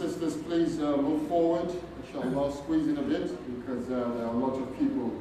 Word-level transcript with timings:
sisters, 0.00 0.36
please 0.42 0.80
uh, 0.80 0.96
move 0.96 1.28
forward. 1.28 1.70
Inshallah, 2.06 2.52
squeeze 2.56 2.88
in 2.88 2.96
a 2.96 3.02
bit 3.02 3.28
because 3.60 3.84
uh, 3.86 4.10
there 4.16 4.26
are 4.26 4.34
a 4.34 4.38
lot 4.38 4.54
of 4.54 4.78
people 4.78 5.12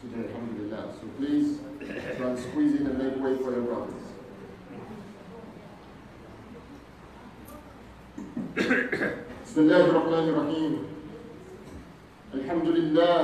today, 0.00 0.28
alhamdulillah. 0.28 0.92
So 1.00 1.06
please 1.16 1.58
try 2.16 2.28
and 2.28 2.38
squeeze 2.38 2.80
in 2.80 2.86
and 2.86 2.98
make 2.98 3.16
way 3.16 3.36
for 3.42 3.52
your 3.52 3.62
brothers. 3.62 4.02
بسم 9.44 9.60
الله 9.60 9.84
الرحمن 9.90 10.28
الرحيم 10.28 10.72
الحمد 12.34 12.66
لله 12.68 13.18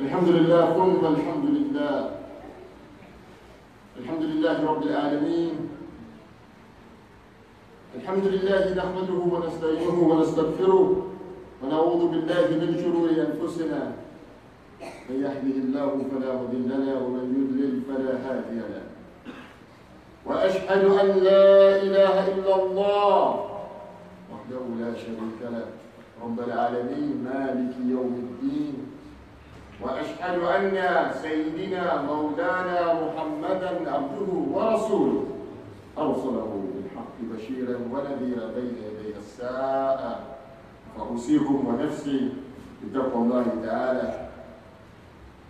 الحمد 0.00 0.28
لله 0.28 0.62
ثم 0.76 1.06
الحمد 1.06 1.46
لله 1.56 2.10
الحمد 4.00 4.22
لله 4.22 4.56
رب 4.64 4.82
العالمين 4.82 5.65
الحمد 8.07 8.27
لله 8.27 8.63
نحمده 8.79 9.19
ونستعينه 9.35 9.99
ونستغفره 10.09 10.87
ونعوذ 11.63 12.01
بالله 12.11 12.47
من 12.63 12.69
شرور 12.83 13.09
أنفسنا. 13.27 13.81
من 15.09 15.17
يهده 15.25 15.55
الله 15.63 15.91
فلا 16.11 16.31
مضل 16.41 16.69
له 16.87 17.03
ومن 17.03 17.25
يضلل 17.35 17.73
فلا 17.87 18.13
هادي 18.25 18.59
له. 18.73 18.85
وأشهد 20.25 20.83
أن 21.01 21.07
لا 21.27 21.51
إله 21.83 22.15
إلا 22.35 22.53
الله 22.63 23.23
وحده 24.31 24.63
لا 24.79 24.91
شريك 24.95 25.39
له. 25.51 25.67
رب 26.23 26.39
العالمين 26.47 27.27
مالك 27.27 27.75
يوم 27.91 28.13
الدين. 28.23 28.75
وأشهد 29.83 30.37
أن 30.55 31.11
سيدنا 31.23 32.01
مولانا 32.07 32.79
محمدا 33.03 33.71
عبده 33.91 34.31
ورسوله. 34.55 35.23
بالحق 35.97 36.66
بشيرا 37.21 37.75
ونذيرا 37.91 38.45
بين 38.55 38.73
يدي 38.85 39.17
الساعة 39.17 40.19
فأوصيكم 40.97 41.67
ونفسي 41.67 42.33
بتقوى 42.83 43.23
الله 43.23 43.45
تعالى. 43.65 44.29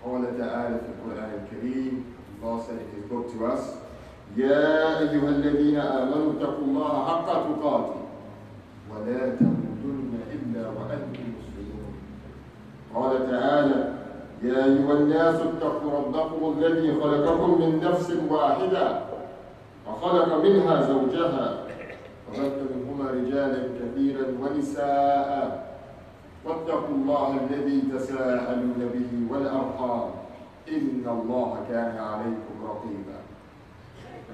قال 0.06 0.38
تعالى 0.38 0.76
في 0.80 0.90
القرآن 0.96 1.32
الكريم 1.44 2.04
Allah 2.38 2.62
said 2.62 3.10
book 3.10 3.34
to 3.34 3.46
us. 3.50 3.82
يا 4.38 5.00
أيها 5.00 5.30
الذين 5.30 5.78
آمنوا 5.78 6.38
اتقوا 6.38 6.66
الله 6.66 7.06
حق 7.06 7.26
تقاته. 7.26 8.02
ولا 8.94 9.36
تموتن 9.36 10.14
إلا 10.32 10.64
وأنتم 10.70 11.26
مسلمون. 11.34 11.94
قال 12.96 13.32
تعالى 13.32 13.94
يا 14.44 14.66
أيها 14.66 14.94
الناس 14.94 15.36
اتقوا 15.36 15.92
ربكم 15.92 16.54
الذي 16.58 17.02
خلقكم 17.02 17.62
من 17.62 17.80
نفس 17.84 18.14
واحدة 18.30 19.02
وخلق 19.88 20.30
منها 20.44 20.82
زوجها 20.82 21.64
وبث 22.28 22.58
منهما 22.76 23.12
رجالا 23.12 23.62
كثيرا 23.80 24.26
ونساء. 24.42 25.68
واتقوا 26.46 26.96
الله 26.96 27.40
الذي 27.44 27.82
تساءلون 27.94 28.80
به 28.94 29.12
والأرحام. 29.32 30.10
إن 30.68 31.04
الله 31.08 31.66
كان 31.70 31.98
عليكم 31.98 32.56
رقيبا. 32.64 33.20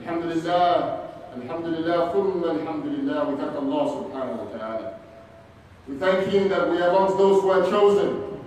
الحمد 0.02 0.24
لله 0.24 1.00
الحمد 1.38 1.66
لله 1.66 2.00
ثم 2.14 2.44
الحمد 2.44 2.86
لله. 2.86 3.30
We 3.30 3.36
thank 3.38 3.56
Allah 3.56 3.88
wa 4.38 4.58
ta'ala 4.58 4.94
we 5.88 5.98
thank 5.98 6.28
him 6.28 6.50
that 6.50 6.70
we 6.70 6.82
are 6.82 6.90
amongst 6.90 7.18
those 7.18 7.42
who 7.42 7.50
are 7.52 7.64
chosen. 7.70 8.40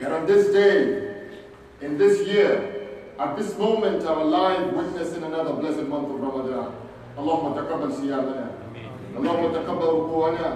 That 0.00 0.12
on 0.12 0.26
this 0.26 0.52
day 0.52 1.14
in 1.80 1.96
this 1.98 2.26
year 2.26 2.73
at 3.19 3.35
this 3.37 3.57
moment 3.57 4.05
are 4.05 4.19
alive 4.19 4.73
witnessing 4.73 5.23
another 5.23 5.53
blessed 5.53 5.83
month 5.87 6.09
of 6.09 6.19
Ramadan 6.21 6.71
اللهم 7.19 7.53
تقبل 7.55 7.93
صيامنا 7.93 8.51
اللهم 9.17 9.51
تقبل 9.53 9.87
ركوعنا 9.87 10.49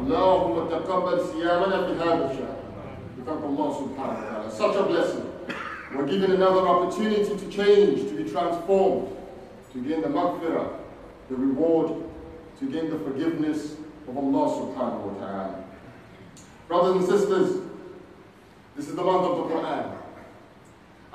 اللهم 0.00 0.68
تقبل 0.68 1.20
صيامنا 1.20 1.86
في 1.86 1.92
هذا 2.02 2.30
الشهر 2.30 2.56
we 3.16 3.22
thank 3.22 3.44
Allah 3.44 3.68
subhanahu 3.78 4.18
wa 4.18 4.30
ta'ala 4.30 4.50
such 4.50 4.76
a 4.76 4.82
blessing 4.82 5.26
we're 5.94 6.06
given 6.06 6.32
another 6.32 6.66
opportunity 6.66 7.36
to 7.36 7.46
change 7.50 8.08
to 8.10 8.14
be 8.16 8.24
transformed 8.30 9.14
to 9.72 9.78
gain 9.86 10.00
the 10.02 10.08
maghfirah 10.08 10.66
the 11.28 11.36
reward 11.36 11.92
to 12.58 12.64
gain 12.66 12.90
the 12.90 12.98
forgiveness 12.98 13.76
of 14.08 14.16
Allah 14.16 14.44
subhanahu 14.58 15.14
wa 15.14 15.14
ta'ala 15.22 15.64
brothers 16.66 16.96
and 16.96 17.04
sisters 17.06 17.60
this 18.74 18.88
is 18.88 18.94
the 18.96 19.04
month 19.04 19.22
of 19.30 19.36
the 19.36 19.54
Quran 19.54 19.93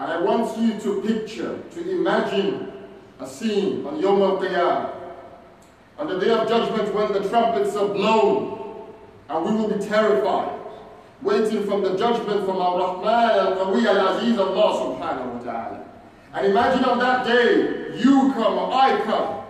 and 0.01 0.11
I 0.11 0.19
want 0.19 0.57
you 0.57 0.81
to 0.81 1.03
picture, 1.03 1.61
to 1.73 1.91
imagine 1.91 2.73
a 3.19 3.27
scene 3.27 3.85
on 3.85 4.01
Yom 4.01 4.23
Al-Qiyamah, 4.23 4.93
on 5.99 6.07
the 6.09 6.19
day 6.19 6.31
of 6.31 6.49
judgment 6.49 6.95
when 6.95 7.13
the 7.13 7.29
trumpets 7.29 7.77
are 7.77 7.89
blown 7.89 8.87
and 9.29 9.45
we 9.45 9.51
will 9.61 9.69
be 9.69 9.85
terrified, 9.85 10.59
waiting 11.21 11.67
from 11.67 11.83
the 11.83 11.99
judgment 11.99 12.47
from 12.47 12.57
our 12.57 12.79
Rahman 12.79 13.31
al-Qawi 13.41 13.85
al-Aziz 13.85 14.39
Allah 14.39 14.97
subhanahu 14.97 15.35
wa 15.35 15.41
ta'ala. 15.41 15.85
And 16.33 16.47
imagine 16.47 16.85
on 16.87 16.99
that 17.01 17.27
day, 17.27 17.99
you 17.99 18.33
come 18.33 18.57
or 18.57 18.73
I 18.73 19.03
come, 19.05 19.45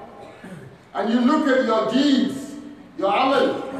and 0.94 1.12
you 1.12 1.20
look 1.20 1.46
at 1.46 1.64
your 1.64 1.92
deeds, 1.92 2.56
your 2.98 3.14
amal, 3.14 3.72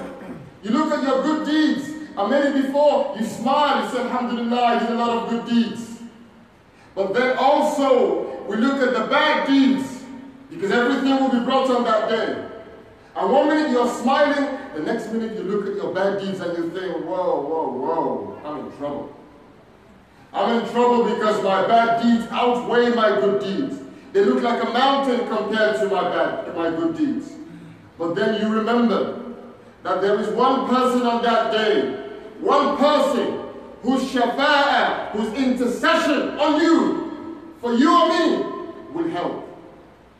you 0.63 0.71
look 0.71 0.93
at 0.93 1.03
your 1.03 1.21
good 1.25 1.47
deeds, 1.47 1.89
and 2.17 2.31
maybe 2.31 2.63
before 2.63 3.17
you 3.19 3.27
smile, 3.27 3.85
you 3.85 3.91
say, 3.91 4.03
Alhamdulillah, 4.03 4.63
I 4.63 4.79
did 4.79 4.91
a 4.91 4.95
lot 4.95 5.25
of 5.25 5.31
good 5.31 5.47
deeds. 5.47 5.90
But 6.95 7.15
then 7.15 7.37
also, 7.39 8.45
we 8.47 8.57
look 8.57 8.83
at 8.83 8.95
the 8.95 9.07
bad 9.07 9.47
deeds, 9.47 10.03
because 10.51 10.71
everything 10.73 11.17
will 11.21 11.31
be 11.31 11.45
brought 11.45 11.71
on 11.71 11.85
that 11.85 12.09
day. 12.09 12.47
And 13.17 13.33
one 13.33 13.49
minute 13.49 13.71
you're 13.71 13.89
smiling, 13.89 14.59
the 14.75 14.83
next 14.83 15.13
minute 15.13 15.37
you 15.37 15.43
look 15.45 15.67
at 15.67 15.77
your 15.77 15.93
bad 15.95 16.21
deeds 16.21 16.41
and 16.41 16.57
you 16.57 16.71
think, 16.71 17.05
whoa, 17.05 17.41
whoa, 17.41 17.71
whoa, 17.73 18.41
I'm 18.45 18.67
in 18.67 18.77
trouble. 18.77 19.17
I'm 20.33 20.61
in 20.61 20.71
trouble 20.71 21.05
because 21.05 21.43
my 21.43 21.67
bad 21.67 22.03
deeds 22.03 22.27
outweigh 22.31 22.91
my 22.91 23.21
good 23.21 23.43
deeds. 23.43 23.81
They 24.13 24.25
look 24.25 24.43
like 24.43 24.63
a 24.63 24.71
mountain 24.73 25.27
compared 25.29 25.77
to 25.81 25.89
my 25.89 26.09
bad, 26.09 26.57
my 26.57 26.71
good 26.71 26.97
deeds. 26.97 27.33
But 27.99 28.15
then 28.15 28.41
you 28.41 28.49
remember 28.49 29.23
that 29.83 30.01
there 30.01 30.19
is 30.21 30.29
one 30.29 30.69
person 30.69 31.03
on 31.03 31.23
that 31.23 31.53
day, 31.53 31.97
one 32.41 32.77
person 32.77 33.40
shafa'ah, 33.83 35.11
whose 35.13 35.33
intercession 35.35 36.39
on 36.39 36.61
you, 36.61 37.47
for 37.61 37.75
you 37.75 37.91
or 37.91 38.09
me, 38.09 38.45
will 38.93 39.09
help. 39.11 39.47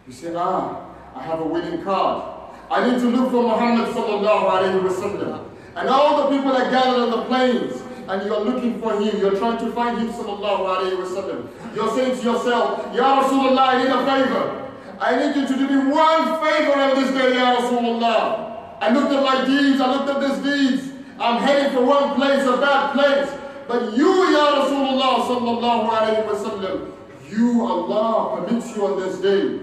You 0.07 0.13
say, 0.13 0.35
ah, 0.35 0.87
I 1.15 1.23
have 1.23 1.41
a 1.41 1.47
winning 1.47 1.83
card. 1.83 2.41
I 2.71 2.89
need 2.89 3.01
to 3.01 3.09
look 3.09 3.31
for 3.31 3.43
Muhammad 3.43 3.89
sallallahu 3.95 4.51
alayhi 4.51 4.83
wa 4.83 4.91
sallam. 4.91 5.51
And 5.77 5.89
all 5.89 6.23
the 6.31 6.37
people 6.37 6.53
are 6.53 6.71
gathered 6.71 7.01
on 7.01 7.11
the 7.11 7.25
plains 7.27 7.83
and 8.09 8.27
you're 8.27 8.41
looking 8.41 8.81
for 8.81 8.95
him, 8.95 9.19
you're 9.19 9.37
trying 9.37 9.59
to 9.59 9.73
find 9.73 9.99
him 9.99 10.09
sallallahu 10.09 10.67
alayhi 10.67 10.99
wa 10.99 11.07
sallam. 11.07 11.49
You're 11.75 11.91
saying 11.95 12.19
to 12.19 12.23
yourself, 12.23 12.95
Ya 12.95 13.23
Rasulullah, 13.23 13.75
I 13.75 13.83
need 13.83 13.91
a 13.91 14.03
favor. 14.07 14.71
I 15.01 15.17
need 15.17 15.37
you 15.37 15.47
to 15.47 15.55
do 15.55 15.69
me 15.69 15.93
one 15.93 16.25
favor 16.43 16.75
on 16.79 17.03
this 17.03 17.11
day, 17.15 17.35
Ya 17.35 17.57
Rasulullah. 17.57 18.79
I 18.81 18.93
looked 18.93 19.13
at 19.13 19.23
my 19.23 19.45
deeds, 19.45 19.81
I 19.81 19.95
looked 19.95 20.09
at 20.11 20.21
these 20.21 20.39
deeds. 20.43 20.93
I'm 21.19 21.43
heading 21.43 21.73
for 21.75 21.85
one 21.85 22.15
place, 22.15 22.43
a 22.47 22.57
bad 22.57 22.95
place. 22.95 23.40
But 23.71 23.97
you, 23.97 24.11
Ya 24.33 24.67
Rasulullah 24.67 25.23
sallallahu 25.31 25.91
alayhi 25.95 26.27
wa 26.27 26.35
sallam, 26.35 26.91
you, 27.31 27.65
Allah, 27.65 28.43
permits 28.43 28.75
you 28.75 28.85
on 28.85 28.99
this 28.99 29.21
day 29.21 29.61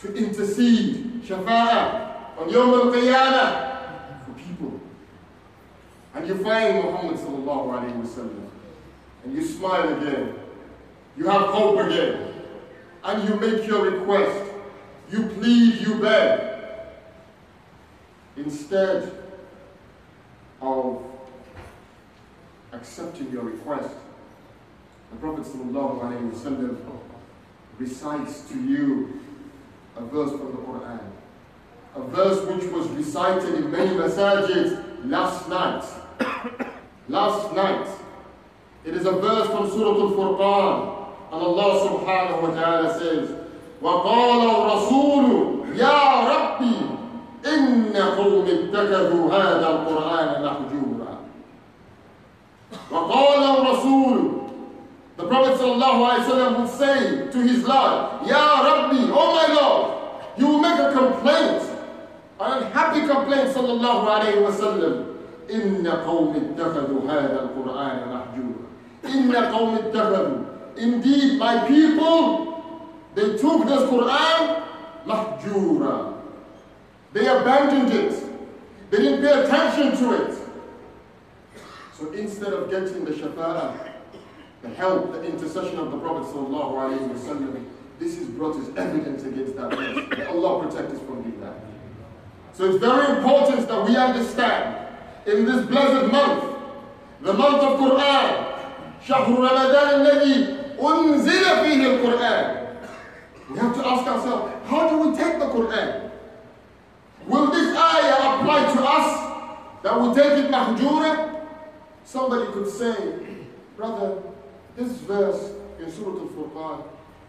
to 0.00 0.14
intercede, 0.16 1.20
shafa'a, 1.22 2.38
on 2.40 2.48
Yawm 2.48 2.72
al-Qiyamah, 2.72 4.24
for 4.24 4.32
people. 4.32 4.80
And 6.14 6.26
you 6.26 6.42
find 6.42 6.82
Muhammad 6.82 7.16
sallallahu 7.20 7.76
alayhi 7.76 7.96
wa 7.96 8.08
sallam, 8.08 8.48
and 9.24 9.34
you 9.34 9.44
smile 9.44 9.92
again. 9.92 10.32
You 11.14 11.28
have 11.28 11.48
hope 11.50 11.80
again 11.80 12.32
and 13.04 13.28
you 13.28 13.34
make 13.36 13.66
your 13.66 13.90
request. 13.90 14.50
You 15.10 15.24
plead, 15.24 15.82
you 15.82 15.96
beg. 15.96 16.40
Instead 18.38 19.12
of 20.62 21.11
accepting 22.73 23.31
your 23.31 23.43
request, 23.43 23.95
the 25.11 25.17
Prophet 25.17 25.45
ﷺ 25.45 26.77
recites 27.79 28.41
to 28.49 28.55
you 28.61 29.19
a 29.95 30.01
verse 30.05 30.31
from 30.31 30.51
the 30.51 30.57
Quran. 30.57 30.99
A 31.95 32.01
verse 32.01 32.45
which 32.47 32.71
was 32.71 32.87
recited 32.89 33.55
in 33.55 33.71
many 33.71 33.91
masajid 33.91 34.83
last 35.05 35.47
night. 35.49 35.83
last 37.09 37.55
night. 37.55 37.87
It 38.85 38.93
is 38.95 39.05
a 39.05 39.11
verse 39.11 39.47
from 39.47 39.69
Surah 39.69 40.01
Al-Furqan. 40.01 40.93
And 41.31 41.41
Allah 41.41 41.89
subhanahu 41.89 42.41
wa 42.41 42.49
ta'ala 42.51 42.99
says, 42.99 43.29
وقال 43.81 44.41
الرسول 44.49 45.27
يا 45.77 46.01
ربي 46.33 46.77
إن 47.45 47.93
قوم 47.95 48.45
اتخذوا 48.45 49.33
هذا 49.33 49.67
القرآن 49.69 50.45
محجورا 50.45 50.70
وقال 52.91 53.43
الرسول 53.43 54.33
The 55.17 55.25
Prophet 55.27 55.57
ﷺ 55.59 56.59
would 56.59 56.69
say 56.69 57.31
to 57.31 57.37
his 57.41 57.63
Lord, 57.63 58.27
Ya 58.27 58.61
Rabbi, 58.61 59.09
oh 59.09 59.33
my 59.33 59.47
Lord, 59.51 60.37
you 60.37 60.45
will 60.45 60.59
make 60.59 60.77
a 60.77 60.93
complaint, 60.93 61.63
an 62.39 62.61
unhappy 62.61 63.01
complaint, 63.07 63.49
sallallahu 63.49 64.05
alayhi 64.05 64.41
wa 64.43 64.51
sallam. 64.51 65.13
إن 65.49 65.87
قوم 65.87 66.35
اتخذوا 66.35 67.01
هذا 67.11 67.39
القرآن 67.49 67.97
محجورا 68.13 68.67
إن 69.15 69.35
قوم 69.35 69.75
اتخذوا 69.75 70.43
Indeed, 70.77 71.39
my 71.39 71.65
people, 71.67 72.63
they 73.15 73.37
took 73.37 73.65
this 73.65 73.81
Quran 73.89 74.63
mahjura. 75.07 76.13
They 77.13 77.25
abandoned 77.27 77.91
it. 77.93 78.13
They 78.91 78.97
didn't 78.99 79.21
pay 79.21 79.33
attention 79.43 79.97
to 79.97 80.13
it. 80.27 80.37
So 82.01 82.11
instead 82.11 82.53
of 82.53 82.69
getting 82.69 83.05
the 83.05 83.11
shafa'ah, 83.11 83.91
the 84.61 84.69
help, 84.69 85.11
the 85.13 85.23
intercession 85.23 85.79
of 85.79 85.91
the 85.91 85.97
Prophet 85.97 86.35
wasallam, 86.35 87.65
this 87.99 88.17
is 88.17 88.27
brought 88.27 88.55
as 88.57 88.69
evidence 88.75 89.23
against 89.23 89.55
that 89.55 89.71
person. 89.71 90.09
May 90.09 90.25
Allah 90.25 90.67
protect 90.67 90.91
us 90.91 90.99
from 90.99 91.23
doing 91.23 91.41
that. 91.41 91.55
So 92.53 92.65
it's 92.65 92.77
very 92.77 93.17
important 93.17 93.67
that 93.67 93.85
we 93.87 93.95
understand 93.95 94.87
in 95.25 95.45
this 95.45 95.65
blessed 95.65 96.11
month, 96.11 96.55
the 97.21 97.33
month 97.33 97.63
of 97.63 97.79
Quran, 97.79 98.53
شهر 99.07 99.27
رمضان 99.29 100.01
الذي 100.01 100.57
أنزل 100.79 101.43
فيه 101.63 101.81
القرآن 101.85 102.57
We 103.49 103.59
have 103.59 103.73
to 103.75 103.87
ask 103.87 104.05
ourselves, 104.05 104.51
how 104.67 104.89
do 104.89 105.09
we 105.09 105.15
take 105.15 105.39
the 105.39 105.45
Quran? 105.45 106.11
Will 107.27 107.47
this 107.51 107.77
ayah 107.77 108.39
apply 108.41 108.73
to 108.73 108.81
us 108.83 109.81
that 109.83 110.01
we 110.01 110.13
take 110.13 110.45
it 110.45 110.51
mahjura? 110.51 111.40
Somebody 112.04 112.50
could 112.52 112.68
say, 112.68 113.20
brother, 113.76 114.22
this 114.76 114.92
verse 114.98 115.52
in 115.78 115.90
Surah 115.90 116.20
Al-Furqan, 116.20 116.84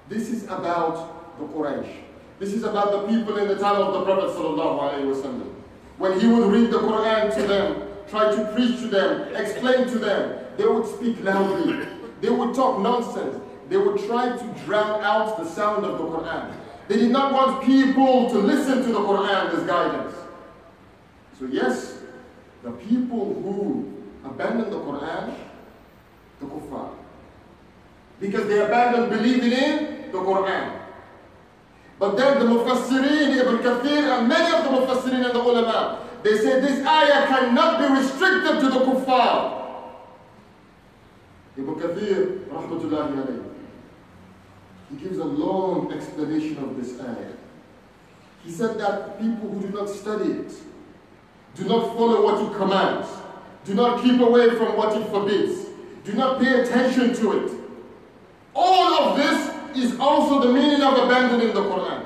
this 0.10 0.30
is 0.30 0.44
about 0.46 1.38
the 1.40 1.46
Quraysh. 1.46 1.96
This 2.40 2.54
is 2.54 2.64
about 2.64 2.92
the 2.92 3.08
people 3.08 3.38
in 3.38 3.48
the 3.48 3.58
time 3.58 3.82
of 3.82 3.94
the 3.94 4.04
Prophet 4.04 4.32
sallallahu 4.32 5.54
When 5.98 6.20
he 6.20 6.28
would 6.28 6.52
read 6.52 6.72
the 6.72 6.80
Quran 6.80 7.34
to 7.36 7.42
them, 7.44 7.88
try 8.10 8.36
to 8.36 8.52
preach 8.54 8.80
to 8.80 8.88
them, 8.88 9.36
explain 9.36 9.88
to 9.88 10.00
them, 10.00 10.46
they 10.58 10.66
would 10.66 10.86
speak 10.86 11.24
loudly. 11.24 11.88
They 12.22 12.30
would 12.30 12.54
talk 12.54 12.80
nonsense. 12.80 13.42
They 13.70 13.78
would 13.78 14.06
try 14.06 14.38
to 14.38 14.56
drown 14.66 15.02
out 15.04 15.38
the 15.38 15.46
sound 15.46 15.86
of 15.86 15.98
the 15.98 16.04
Quran. 16.04 16.54
They 16.88 16.98
did 16.98 17.12
not 17.12 17.34
want 17.34 17.66
people 17.66 18.30
to 18.30 18.38
listen 18.38 18.84
to 18.84 18.92
the 18.92 19.00
Quran 19.00 19.54
as 19.54 19.64
guidance. 19.66 20.16
So 21.40 21.46
yes, 21.46 22.00
the 22.62 22.72
people 22.72 23.34
who 23.42 24.03
abandoned 24.26 24.72
the 24.72 24.78
Quran, 24.80 25.36
the 26.40 26.46
kuffar. 26.46 26.90
Because 28.20 28.48
they 28.48 28.60
abandoned 28.60 29.10
believing 29.10 29.52
in 29.52 30.12
the 30.12 30.18
Quran. 30.18 30.80
But 32.00 32.18
then 32.18 32.40
the 32.40 32.46
Mufassirin, 32.46 33.38
Ibn 33.38 33.58
Kathir, 33.60 34.20
and 34.20 34.28
many 34.28 34.56
of 34.56 34.64
the 34.64 34.70
Mufassirin 34.70 35.26
and 35.26 35.34
the 35.36 35.42
ulama, 35.42 36.06
they 36.24 36.38
say 36.38 36.60
this 36.60 36.86
ayah 36.86 37.28
cannot 37.28 37.80
be 37.80 38.00
restricted 38.00 38.60
to 38.62 38.70
the 38.70 38.80
kuffar. 38.86 39.62
Ibn 41.58 41.76
Kathir, 41.76 42.46
rahmatullahi 42.46 43.14
alayhi, 43.14 43.44
he 44.90 44.96
gives 44.98 45.18
a 45.18 45.26
long 45.26 45.92
explanation 45.94 46.58
of 46.58 46.76
this 46.76 47.00
ayah. 47.00 47.34
He 48.44 48.52
said 48.52 48.78
that 48.80 49.20
people 49.20 49.50
who 49.50 49.62
do 49.68 49.70
not 49.70 49.90
study 49.90 50.32
it, 50.32 50.54
do 51.56 51.66
not 51.66 51.96
follow 51.96 52.24
what 52.24 52.52
it 52.52 52.58
commands, 52.58 53.08
do 53.66 53.74
not 53.74 54.04
keep 54.04 54.20
away 54.20 54.50
from 54.52 54.78
what 54.78 54.96
it 55.00 55.08
forbids, 55.08 55.68
do 56.04 56.14
not 56.14 56.40
pay 56.42 56.62
attention 56.62 57.14
to 57.16 57.46
it. 57.46 57.52
All 58.56 58.94
of 59.04 59.18
this 59.18 59.52
is 59.76 60.00
also 60.00 60.46
the 60.48 60.54
meaning 60.54 60.82
of 60.82 60.98
abandoning 60.98 61.54
the 61.54 61.62
Quran. 61.62 62.06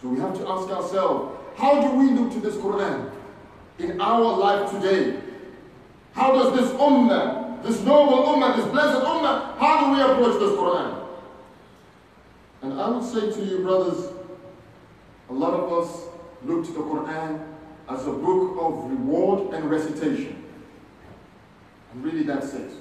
So 0.00 0.08
we 0.08 0.20
have 0.20 0.36
to 0.38 0.48
ask 0.48 0.68
ourselves, 0.70 1.36
how 1.56 1.80
do 1.80 1.96
we 1.96 2.10
look 2.10 2.32
to 2.34 2.40
this 2.40 2.54
Quran 2.56 3.10
in 3.78 4.00
our 4.00 4.36
life 4.36 4.70
today? 4.70 5.20
How 6.12 6.32
does 6.32 6.58
this 6.58 6.70
ummah 6.78 7.46
this 7.66 7.80
noble 7.80 8.24
ummah, 8.24 8.56
this 8.56 8.66
blessed 8.66 9.04
ummah, 9.04 9.58
how 9.58 9.86
do 9.86 9.92
we 9.92 10.00
approach 10.00 10.38
this 10.40 10.52
Quran? 10.58 11.02
And 12.62 12.80
I 12.80 12.88
would 12.88 13.04
say 13.04 13.32
to 13.32 13.44
you, 13.44 13.58
brothers, 13.62 14.12
a 15.28 15.32
lot 15.32 15.52
of 15.54 15.72
us 15.72 16.06
look 16.44 16.64
to 16.66 16.72
the 16.72 16.80
Quran 16.80 17.44
as 17.88 18.06
a 18.06 18.12
book 18.12 18.56
of 18.60 18.90
reward 18.90 19.54
and 19.54 19.70
recitation. 19.70 20.42
And 21.92 22.04
really 22.04 22.24
that's 22.24 22.52
it. 22.54 22.72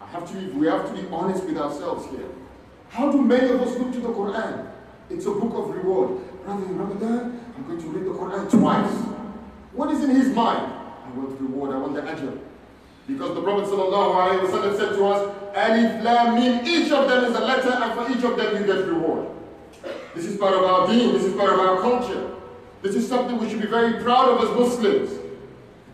I 0.00 0.06
have 0.06 0.30
to 0.30 0.58
we 0.58 0.66
have 0.66 0.86
to 0.88 1.02
be 1.02 1.08
honest 1.08 1.44
with 1.44 1.58
ourselves 1.58 2.06
here. 2.10 2.28
How 2.90 3.10
do 3.12 3.20
many 3.20 3.50
of 3.50 3.60
us 3.60 3.76
look 3.76 3.92
to 3.92 4.00
the 4.00 4.08
Quran? 4.08 4.70
It's 5.10 5.26
a 5.26 5.30
book 5.30 5.54
of 5.54 5.74
reward. 5.74 6.44
Brother, 6.44 6.64
in 6.64 6.78
Ramadan, 6.78 7.40
I'm 7.56 7.66
going 7.66 7.80
to 7.80 7.88
read 7.88 8.06
the 8.06 8.18
Quran 8.18 8.50
twice. 8.50 8.92
What 9.72 9.90
is 9.90 10.02
in 10.04 10.10
his 10.10 10.28
mind? 10.28 10.72
I 11.04 11.10
want 11.16 11.40
reward, 11.40 11.74
I 11.74 11.78
want 11.78 11.94
the 11.94 12.02
ajr. 12.02 12.38
Because 13.06 13.34
the 13.34 13.42
Prophet 13.42 13.68
ﷺ 13.70 14.76
said 14.76 14.96
to 14.96 15.06
us, 15.06 15.34
Alif 15.56 16.04
Lam 16.04 16.34
Mim, 16.34 16.66
each 16.66 16.92
of 16.92 17.08
them 17.08 17.24
is 17.24 17.34
a 17.34 17.40
letter 17.40 17.70
and 17.70 17.94
for 17.94 18.10
each 18.12 18.22
of 18.22 18.36
them 18.36 18.56
you 18.56 18.66
get 18.66 18.86
reward. 18.86 19.28
This 20.14 20.26
is 20.26 20.36
part 20.36 20.54
of 20.54 20.62
our 20.62 20.86
deen, 20.86 21.14
this 21.14 21.24
is 21.24 21.34
part 21.34 21.52
of 21.52 21.58
our 21.58 21.80
culture. 21.80 22.34
This 22.82 22.94
is 22.94 23.08
something 23.08 23.38
we 23.38 23.48
should 23.48 23.60
be 23.60 23.66
very 23.66 24.02
proud 24.02 24.28
of 24.28 24.48
as 24.48 24.56
Muslims. 24.56 25.18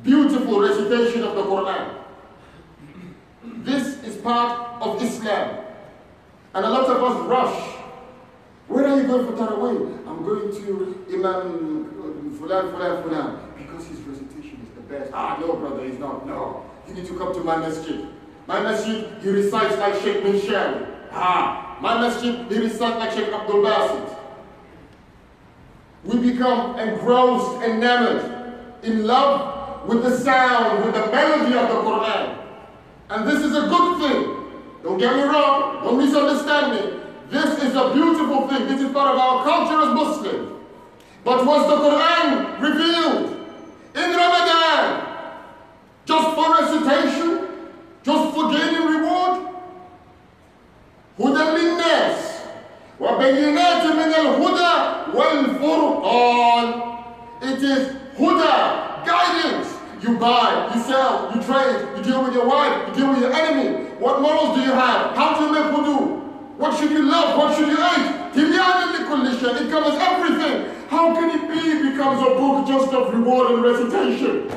Beautiful 0.02 0.60
recitation 0.60 1.22
of 1.22 1.34
the 1.34 1.42
Quran. 1.42 1.94
This 3.64 4.02
is 4.04 4.16
part 4.16 4.82
of 4.82 5.02
Islam. 5.02 5.64
And 6.54 6.64
a 6.64 6.70
lot 6.70 6.86
of 6.86 7.02
us 7.02 7.26
rush. 7.26 7.74
Where 8.68 8.86
are 8.86 9.00
you 9.00 9.06
going 9.06 9.26
for 9.26 9.32
Taraweeh? 9.32 10.06
I'm 10.06 10.24
going 10.24 10.50
to 10.52 11.04
Imam 11.12 12.36
Fulan, 12.38 12.72
Fulan, 12.72 13.02
Fulan. 13.02 13.56
Because 13.56 13.86
his 13.86 14.00
recitation 14.00 14.60
is 14.62 14.74
the 14.74 14.82
best. 14.82 15.10
Ah, 15.12 15.38
no, 15.40 15.54
brother, 15.54 15.84
he's 15.84 15.98
not. 15.98 16.26
No 16.26 16.64
you 16.88 16.94
need 16.94 17.06
to 17.06 17.16
come 17.18 17.32
to 17.34 17.40
my 17.40 17.56
masjid. 17.56 18.06
My 18.46 18.60
masjid, 18.62 19.06
he 19.22 19.28
recites 19.30 19.76
like 19.78 19.94
Sheikh 20.02 20.22
bin. 20.22 20.40
Ah, 21.12 21.78
my 21.80 22.00
masjid, 22.00 22.46
he 22.50 22.58
recites 22.58 22.98
like 22.98 23.12
Sheikh 23.12 23.32
Abdul 23.32 23.62
Basit. 23.62 24.13
We 26.03 26.31
become 26.31 26.79
engrossed, 26.79 27.63
enamored, 27.63 28.53
in 28.83 29.05
love 29.05 29.87
with 29.87 30.03
the 30.03 30.17
sound, 30.17 30.85
with 30.85 30.93
the 30.93 31.11
melody 31.11 31.57
of 31.57 31.67
the 31.67 31.75
Quran. 31.75 32.37
And 33.09 33.27
this 33.27 33.43
is 33.43 33.55
a 33.55 33.67
good 33.67 33.99
thing. 34.01 34.35
Don't 34.83 34.97
get 34.97 35.15
me 35.15 35.23
wrong, 35.23 35.83
don't 35.83 35.97
misunderstand 35.97 36.73
me. 36.73 36.99
This 37.29 37.61
is 37.63 37.75
a 37.75 37.93
beautiful 37.93 38.47
thing. 38.47 38.67
This 38.67 38.81
is 38.81 38.91
part 38.91 39.13
of 39.13 39.19
our 39.19 39.43
culture 39.43 39.81
as 39.81 39.93
Muslims. 39.93 40.51
But 41.23 41.45
was 41.45 41.67
the 41.67 41.75
Quran 41.75 42.61
revealed 42.61 43.25
in 43.95 44.15
Ramadan 44.15 45.05
just 46.05 46.35
for 46.35 46.53
recitation? 46.59 47.47
Just 48.03 48.33
for 48.33 48.51
gaining 48.51 48.87
reward? 48.87 49.45
هدى 51.19 51.43
للناس 51.43 52.39
وبينات 52.99 53.83
من 53.83 54.13
الهدى 54.13 54.72
والفرقان 55.13 56.83
It 57.41 57.63
is 57.63 57.95
huda, 58.17 59.05
guidance. 59.05 59.67
You 60.01 60.17
buy, 60.17 60.71
you 60.73 60.81
sell, 60.81 61.31
you 61.33 61.41
trade, 61.41 61.87
you 61.95 62.03
deal 62.03 62.23
with 62.23 62.33
your 62.33 62.47
wife, 62.47 62.87
you 62.87 62.93
deal 62.95 63.09
with 63.11 63.21
your 63.21 63.33
enemy. 63.33 63.89
What 63.99 64.21
morals 64.21 64.57
do 64.57 64.61
you 64.61 64.71
have? 64.71 65.15
How 65.15 65.37
do 65.37 65.45
you 65.45 65.51
make 65.53 65.71
wudu? 65.73 66.19
What 66.57 66.77
should 66.77 66.91
you 66.91 67.03
love? 67.03 67.37
What 67.37 67.55
should 67.55 67.69
you 67.69 67.77
hate? 67.77 68.19
It 69.59 69.69
covers 69.69 69.99
everything. 69.99 70.75
How 70.89 71.13
can 71.13 71.29
it 71.29 71.47
be 71.49 71.69
it 71.69 71.91
becomes 71.91 72.21
a 72.21 72.35
book 72.35 72.67
just 72.67 72.93
of 72.93 73.13
reward 73.13 73.51
and 73.51 73.63
recitation? 73.63 74.51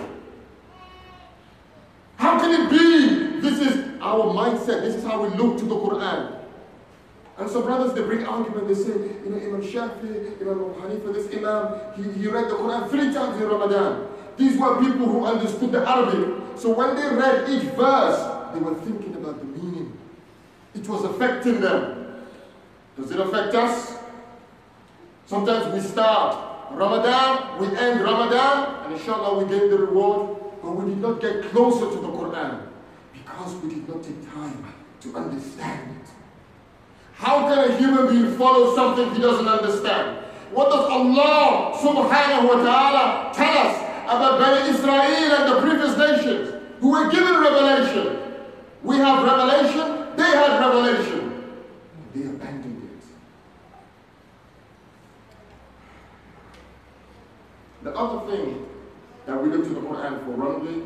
How 2.16 2.38
can 2.38 2.50
it 2.52 2.70
be? 2.70 3.40
This 3.40 3.58
is 3.60 4.00
our 4.00 4.32
mindset. 4.32 4.82
This 4.82 4.96
is 4.96 5.04
how 5.04 5.22
we 5.22 5.36
look 5.36 5.58
to 5.58 5.64
the 5.64 5.74
Quran. 5.74 6.35
And 7.37 7.49
so 7.49 7.61
brothers, 7.61 7.93
they 7.93 8.01
bring 8.01 8.25
argument. 8.25 8.67
They 8.67 8.73
say, 8.73 8.93
you 8.93 9.29
know, 9.29 9.37
Imam 9.37 9.61
Shafi, 9.61 10.41
Imam 10.41 10.59
Abu 10.59 10.73
Hanifa, 10.81 11.13
this 11.13 11.33
Imam, 11.35 11.79
he, 11.95 12.21
he 12.21 12.27
read 12.27 12.45
the 12.45 12.55
Quran 12.55 12.89
three 12.89 13.13
times 13.13 13.39
in 13.39 13.47
Ramadan. 13.47 14.07
These 14.37 14.57
were 14.57 14.79
people 14.79 15.07
who 15.07 15.25
understood 15.25 15.71
the 15.71 15.87
Arabic. 15.87 16.57
So 16.57 16.73
when 16.73 16.95
they 16.95 17.15
read 17.15 17.49
each 17.49 17.69
verse, 17.73 18.53
they 18.53 18.59
were 18.59 18.75
thinking 18.75 19.13
about 19.15 19.39
the 19.39 19.45
meaning. 19.45 19.97
It 20.73 20.87
was 20.87 21.03
affecting 21.03 21.61
them. 21.61 22.23
Does 22.99 23.11
it 23.11 23.19
affect 23.19 23.53
us? 23.53 23.97
Sometimes 25.27 25.73
we 25.73 25.81
start 25.81 26.71
Ramadan, 26.71 27.59
we 27.59 27.67
end 27.77 28.01
Ramadan, 28.01 28.83
and 28.85 28.93
inshallah 28.93 29.43
we 29.43 29.49
get 29.49 29.69
the 29.69 29.77
reward, 29.77 30.37
but 30.61 30.71
we 30.71 30.93
did 30.93 31.01
not 31.01 31.21
get 31.21 31.43
closer 31.51 31.85
to 31.89 32.01
the 32.01 32.07
Quran 32.07 32.67
because 33.13 33.53
we 33.55 33.69
did 33.75 33.87
not 33.87 34.03
take 34.03 34.33
time 34.33 34.73
to 35.01 35.15
understand 35.15 35.97
it. 36.01 36.16
How 37.17 37.47
can 37.47 37.71
a 37.71 37.77
human 37.77 38.07
being 38.13 38.37
follow 38.37 38.75
something 38.75 39.09
he 39.15 39.19
doesn't 39.21 39.47
understand? 39.47 40.23
What 40.51 40.69
does 40.69 40.85
Allah 40.85 41.73
subhanahu 41.73 42.47
wa 42.47 42.63
ta'ala 42.63 43.31
tell 43.33 43.57
us 43.57 43.75
about 44.05 44.39
Bani 44.39 44.69
Israel 44.69 45.01
and 45.01 45.51
the 45.51 45.61
previous 45.61 45.97
nations 45.97 46.63
who 46.79 46.91
were 46.91 47.09
given 47.09 47.41
revelation? 47.41 48.33
We 48.83 48.97
have 48.97 49.23
revelation, 49.25 50.15
they 50.15 50.29
had 50.29 50.59
revelation. 50.59 51.57
They 52.13 52.21
abandoned 52.21 52.83
it. 52.83 53.05
The 57.83 57.95
other 57.95 58.31
thing 58.31 58.65
that 59.25 59.41
we 59.41 59.49
look 59.49 59.63
to 59.63 59.73
the 59.73 59.81
Quran 59.81 60.23
for 60.23 60.31
wrongly, 60.31 60.83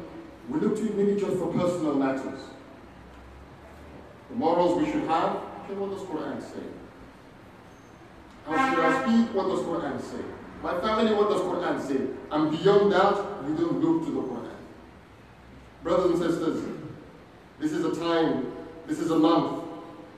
we 0.50 0.60
look 0.62 0.78
to 0.78 0.86
it 0.86 0.96
maybe 0.98 1.20
just 1.20 1.38
for 1.38 1.48
personal 1.48 1.96
matters. 1.96 2.40
The 4.30 4.36
morals 4.38 4.82
we 4.82 4.90
should 4.90 5.04
have, 5.04 5.51
Okay, 5.64 5.74
what 5.76 5.92
does 5.92 6.02
Quran 6.02 6.42
say? 6.42 6.66
How 8.48 8.70
should 8.70 8.80
I 8.80 9.04
speak? 9.04 9.36
What 9.36 9.48
does 9.48 9.60
Quran 9.60 10.02
say? 10.02 10.24
My 10.64 10.80
family, 10.82 11.14
what 11.14 11.30
does 11.30 11.42
Quran 11.42 11.82
say? 11.82 12.08
And 12.32 12.52
beyond 12.52 12.92
that, 12.92 13.44
we 13.44 13.56
don't 13.56 13.82
look 13.82 14.06
to 14.06 14.12
the 14.12 14.22
Quran. 14.22 14.56
Brothers 15.84 16.12
and 16.12 16.32
sisters, 16.32 16.66
this 17.60 17.72
is 17.72 17.86
a 17.86 18.00
time, 18.00 18.52
this 18.88 19.00
is 19.00 19.12
a 19.12 19.18
month 19.18 19.64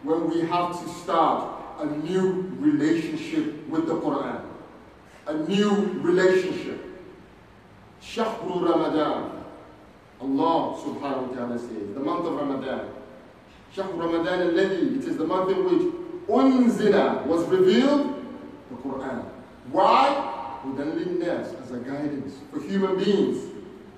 when 0.03 0.29
we 0.29 0.41
have 0.41 0.81
to 0.81 0.89
start 0.89 1.61
a 1.79 1.85
new 1.85 2.53
relationship 2.59 3.67
with 3.67 3.87
the 3.87 3.95
Quran. 3.95 4.41
A 5.27 5.33
new 5.33 5.69
relationship. 6.01 6.79
Shahru 8.01 8.69
Ramadan. 8.69 9.43
Allah 10.21 10.77
subhanahu 10.79 11.29
wa 11.29 11.35
ta'ala 11.35 11.59
says, 11.59 11.93
the 11.93 11.99
month 11.99 12.25
of 12.25 12.35
Ramadan. 12.35 12.89
شهر 13.76 13.90
رمضان 13.92 14.40
الذي 14.54 14.98
it 14.98 15.04
is 15.04 15.16
the 15.16 15.24
month 15.24 15.50
in 15.50 15.64
which 15.64 15.92
أنزل 16.28 17.26
was 17.26 17.44
revealed 17.48 18.14
the 18.70 18.76
Quran 18.76 19.24
why 19.72 20.14
هدى 20.64 20.84
للناس 20.84 21.54
as 21.62 21.72
a 21.72 21.78
guidance 21.78 22.34
for 22.52 22.60
human 22.60 22.96
beings 22.96 23.38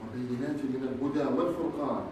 وبينات 0.02 0.61
من 0.64 0.88
الهدى 0.88 1.25
والفرقان 1.37 2.02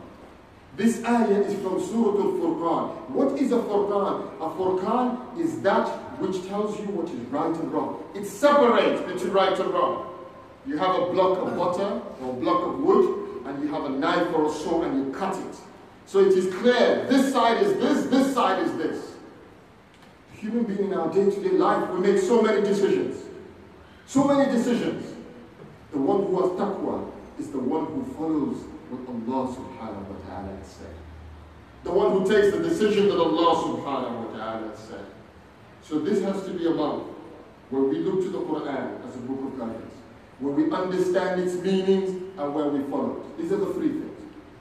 this 0.79 1.03
ayah 1.05 1.41
is 1.41 1.55
from 1.61 1.81
Surah 1.81 2.23
Al-Furqan. 2.23 3.11
What 3.11 3.37
is 3.37 3.51
a 3.51 3.57
Furqan? 3.57 4.31
A 4.39 4.49
Furqan 4.55 5.37
is 5.41 5.61
that 5.63 5.89
which 6.21 6.47
tells 6.47 6.79
you 6.79 6.87
what 6.95 7.11
is 7.11 7.19
right 7.33 7.51
and 7.51 7.73
wrong. 7.73 8.05
It 8.15 8.25
separates 8.27 9.01
between 9.03 9.33
right 9.33 9.59
and 9.59 9.75
wrong. 9.75 10.07
You 10.69 10.79
have 10.79 10.95
a 10.95 11.07
block 11.11 11.39
of 11.39 11.57
butter 11.57 12.01
or 12.23 12.31
a 12.31 12.33
block 12.35 12.63
of 12.63 12.79
wood, 12.79 13.47
and 13.47 13.61
you 13.61 13.75
have 13.75 13.87
a 13.87 13.89
knife 13.89 14.33
or 14.33 14.47
a 14.47 14.53
saw, 14.53 14.83
and 14.83 15.05
you 15.05 15.13
cut 15.13 15.35
it. 15.37 15.57
So 16.06 16.20
it 16.20 16.34
is 16.34 16.54
clear 16.54 17.06
this 17.10 17.32
side 17.34 17.64
is 17.64 17.74
this, 17.74 18.06
this 18.08 18.34
side 18.34 18.64
is 18.64 18.78
this. 18.78 19.16
Human 20.34 20.64
being 20.66 20.92
in 20.92 20.94
our 20.94 21.12
day 21.12 21.26
to 21.30 21.42
day 21.42 21.52
life, 21.58 21.90
we 21.92 22.00
make 22.02 22.22
so 22.22 22.42
many 22.42 22.62
decisions. 22.62 23.24
So 24.06 24.26
many 24.26 24.52
decisions. 24.52 25.14
The 25.92 26.00
one 26.00 26.26
who 26.28 26.42
has 26.42 26.52
taqwa 26.60 27.10
is 27.40 27.50
the 27.52 27.60
one 27.60 27.86
who 27.86 28.04
follows 28.14 28.58
what 28.90 29.08
Allah 29.08 29.56
subhanahu 29.56 30.10
wa 30.10 30.28
ta'ala 30.28 30.56
has 30.58 30.68
said. 30.68 30.96
The 31.84 31.92
one 31.92 32.12
who 32.12 32.28
takes 32.28 32.56
the 32.56 32.64
decision 32.64 33.10
that 33.10 33.18
Allah 33.18 33.56
subhanahu 33.64 34.32
wa 34.32 34.38
ta'ala 34.38 34.68
has 34.70 34.80
said. 34.80 35.06
So 35.82 36.00
this 36.00 36.22
has 36.24 36.44
to 36.46 36.52
be 36.52 36.66
a 36.68 36.72
month 36.72 37.04
where 37.70 37.84
we 37.84 37.98
look 38.00 38.22
to 38.24 38.30
the 38.30 38.40
Quran 38.40 39.08
as 39.08 39.16
a 39.16 39.20
book 39.20 39.40
of 39.52 39.60
guidance, 39.60 39.94
where 40.40 40.54
we 40.54 40.72
understand 40.72 41.42
its 41.42 41.56
meanings 41.56 42.10
and 42.38 42.54
where 42.54 42.68
we 42.68 42.84
follow 42.90 43.18
it. 43.18 43.38
These 43.42 43.52
are 43.52 43.58
the 43.58 43.74
three 43.74 43.90
things. 43.90 44.13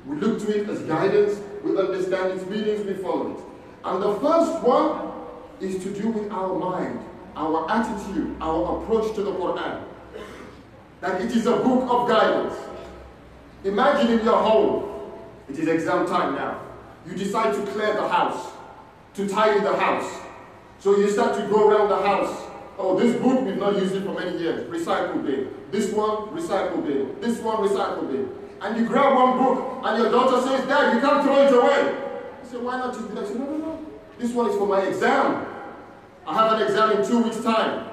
We 0.07 0.17
look 0.17 0.41
to 0.41 0.61
it 0.61 0.69
as 0.69 0.81
guidance, 0.83 1.39
we 1.63 1.79
understand 1.79 2.33
its 2.33 2.49
meanings, 2.49 2.85
we 2.85 2.95
follow 2.95 3.33
it. 3.33 3.41
And 3.85 4.03
the 4.03 4.15
first 4.15 4.63
one 4.63 5.13
is 5.61 5.83
to 5.85 5.91
do 5.91 6.09
with 6.09 6.31
our 6.33 6.59
mind, 6.59 7.01
our 7.37 7.71
attitude, 7.71 8.37
our 8.41 8.83
approach 8.83 9.15
to 9.15 9.23
the 9.23 9.33
Quran. 9.33 9.85
That 11.01 11.21
it 11.21 11.31
is 11.33 11.47
a 11.47 11.57
book 11.57 11.89
of 11.89 12.09
guidance. 12.09 12.55
Imagine 13.65 14.19
in 14.19 14.25
your 14.25 14.39
home, 14.39 15.13
it 15.49 15.59
is 15.59 15.69
exam 15.69 16.07
time 16.07 16.35
now. 16.35 16.61
You 17.07 17.15
decide 17.15 17.55
to 17.55 17.63
clear 17.73 17.95
the 17.95 18.09
house, 18.09 18.53
to 19.15 19.29
tidy 19.29 19.61
the 19.61 19.77
house. 19.77 20.21
So 20.81 20.97
you 20.97 21.09
start 21.11 21.37
to 21.37 21.47
go 21.49 21.71
around 21.71 21.89
the 21.89 21.97
house. 21.97 22.49
Oh, 22.77 22.99
this 22.99 23.15
book, 23.21 23.45
we've 23.45 23.57
not 23.57 23.77
used 23.77 23.95
it 23.95 24.03
for 24.03 24.15
many 24.15 24.39
years. 24.39 24.69
Recycle 24.69 25.25
bin. 25.25 25.49
This 25.71 25.93
one, 25.93 26.29
recycle 26.37 26.85
bin. 26.85 27.21
This 27.21 27.39
one, 27.39 27.69
recycle 27.69 28.11
bin 28.11 28.42
and 28.63 28.79
you 28.79 28.87
grab 28.87 29.15
one 29.17 29.39
book 29.39 29.81
and 29.85 30.03
your 30.03 30.11
daughter 30.11 30.41
says, 30.47 30.67
Dad, 30.69 30.95
you 30.95 31.01
can't 31.01 31.25
throw 31.25 31.47
it 31.47 31.53
away. 31.53 31.99
You 32.45 32.49
say, 32.49 32.59
why 32.59 32.79
not? 32.79 32.95
You 32.95 33.09
say, 33.09 33.35
no, 33.35 33.45
no, 33.45 33.57
no. 33.57 33.87
This 34.19 34.33
one 34.33 34.51
is 34.51 34.57
for 34.57 34.67
my 34.67 34.83
exam. 34.83 35.47
I 36.25 36.35
have 36.35 36.53
an 36.53 36.63
exam 36.63 36.93
in 36.93 37.07
two 37.07 37.23
weeks' 37.23 37.43
time. 37.43 37.89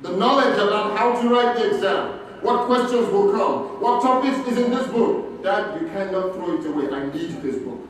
The 0.00 0.16
knowledge 0.16 0.54
about 0.54 0.96
how 0.96 1.20
to 1.20 1.28
write 1.28 1.56
the 1.56 1.74
exam, 1.74 2.18
what 2.40 2.66
questions 2.66 3.08
will 3.10 3.32
come, 3.32 3.80
what 3.80 4.02
topics 4.02 4.38
is 4.48 4.58
in 4.58 4.70
this 4.70 4.86
book. 4.88 5.42
Dad, 5.42 5.80
you 5.80 5.88
cannot 5.88 6.34
throw 6.34 6.58
it 6.58 6.66
away. 6.66 6.88
I 6.90 7.06
need 7.12 7.42
this 7.42 7.56
book. 7.56 7.80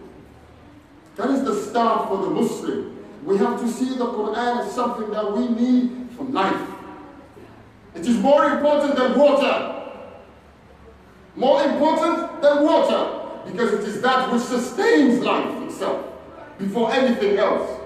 That 1.15 1.31
is 1.31 1.45
the 1.45 1.55
start 1.55 2.09
for 2.09 2.19
the 2.19 2.31
Muslim. 2.31 3.05
We 3.25 3.39
have 3.39 3.61
to 3.61 3.69
see 3.69 3.97
the 3.97 4.07
Quran 4.07 4.67
as 4.67 4.73
something 4.73 5.11
that 5.11 5.33
we 5.33 5.49
need 5.49 6.11
for 6.17 6.25
life. 6.25 6.71
It 7.95 8.07
is 8.07 8.19
more 8.19 8.45
important 8.51 8.97
than 8.97 9.19
water 9.19 9.76
more 11.37 11.63
important 11.63 12.43
than 12.43 12.65
water 12.65 13.27
because 13.47 13.75
it 13.75 13.81
is 13.81 14.01
that 14.01 14.33
which 14.33 14.43
sustains 14.43 15.23
life 15.23 15.63
itself 15.63 16.05
before 16.59 16.93
anything 16.93 17.39
else. 17.39 17.81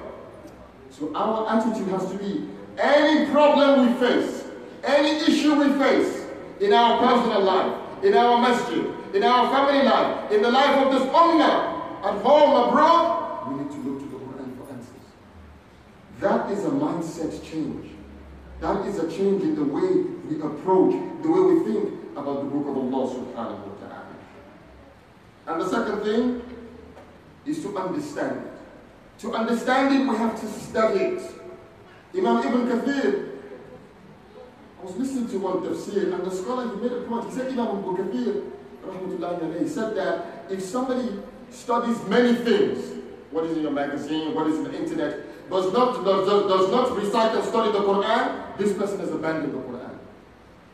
So 0.90 1.14
our 1.14 1.48
attitude 1.58 1.88
has 1.88 2.10
to 2.10 2.18
be 2.18 2.48
any 2.78 3.30
problem 3.30 3.86
we 3.86 4.06
face, 4.06 4.44
any 4.84 5.16
issue 5.24 5.54
we 5.54 5.72
face 5.78 6.26
in 6.60 6.72
our 6.72 6.98
personal 6.98 7.42
life, 7.42 8.04
in 8.04 8.14
our 8.14 8.40
masjid, 8.40 8.86
in 9.14 9.22
our 9.24 9.50
family 9.50 9.84
life, 9.84 10.30
in 10.32 10.42
the 10.42 10.50
life 10.50 10.86
of 10.86 10.92
this 10.92 11.02
ummah, 11.10 11.80
at 12.02 12.22
home, 12.22 12.68
abroad, 12.68 13.48
we 13.50 13.62
need 13.62 13.70
to 13.70 13.76
look 13.78 13.98
to 13.98 14.06
the 14.06 14.16
Quran 14.16 14.56
for 14.56 14.72
answers. 14.72 15.06
That 16.20 16.50
is 16.50 16.64
a 16.64 16.70
mindset 16.70 17.44
change. 17.50 17.90
That 18.60 18.86
is 18.86 18.98
a 18.98 19.10
change 19.10 19.42
in 19.42 19.54
the 19.54 19.64
way 19.64 20.04
we 20.28 20.40
approach, 20.40 20.92
the 21.22 21.30
way 21.30 21.40
we 21.40 21.72
think, 21.72 21.99
about 22.22 22.44
the 22.44 22.50
book 22.50 22.66
of 22.68 22.76
Allah 22.76 23.02
subhanahu 23.10 23.66
wa 23.66 23.76
ta'ala. 23.80 24.14
And 25.46 25.60
the 25.60 25.68
second 25.68 26.00
thing 26.02 26.42
is 27.46 27.62
to 27.62 27.76
understand 27.76 28.46
it. 28.46 28.52
To 29.20 29.34
understand 29.34 29.94
it, 29.96 30.08
we 30.08 30.16
have 30.16 30.40
to 30.40 30.46
study 30.46 31.00
it. 31.00 31.22
Imam 32.14 32.38
Ibn 32.38 32.66
Kathir, 32.68 33.28
I 34.80 34.84
was 34.84 34.96
listening 34.96 35.28
to 35.28 35.38
one 35.38 35.60
tafsir, 35.62 36.12
and 36.14 36.24
the 36.24 36.30
scholar, 36.30 36.74
he 36.74 36.80
made 36.80 36.92
a 36.92 37.02
point. 37.02 37.28
He 37.28 37.32
said, 37.32 37.52
Imam 37.52 37.84
Ibn 37.84 37.96
Kathir, 37.96 38.50
alayhi, 38.86 39.68
said 39.68 39.94
that 39.96 40.46
if 40.50 40.62
somebody 40.62 41.20
studies 41.50 42.02
many 42.08 42.34
things. 42.34 42.98
What 43.30 43.44
is 43.44 43.56
in 43.56 43.62
your 43.62 43.70
magazine, 43.70 44.34
what 44.34 44.46
is 44.48 44.56
in 44.58 44.64
the 44.64 44.76
internet, 44.76 45.48
does 45.50 45.72
not, 45.72 46.04
does, 46.04 46.26
does 46.26 46.70
not 46.70 46.96
recite 46.96 47.34
and 47.36 47.44
study 47.44 47.70
the 47.72 47.78
Quran, 47.78 48.56
this 48.58 48.72
person 48.76 48.98
has 49.00 49.10
abandoned 49.10 49.54
the 49.54 49.58
Quran. 49.58 49.69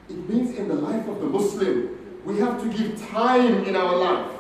It 0.09 0.29
means 0.29 0.57
in 0.57 0.69
the 0.69 0.75
life 0.75 1.07
of 1.09 1.21
the 1.21 1.27
Muslim, 1.27 1.91
we 2.25 2.39
have 2.39 2.63
to 2.63 2.69
give 2.69 3.01
time 3.09 3.65
in 3.65 3.77
our 3.77 3.97
life. 3.97 4.33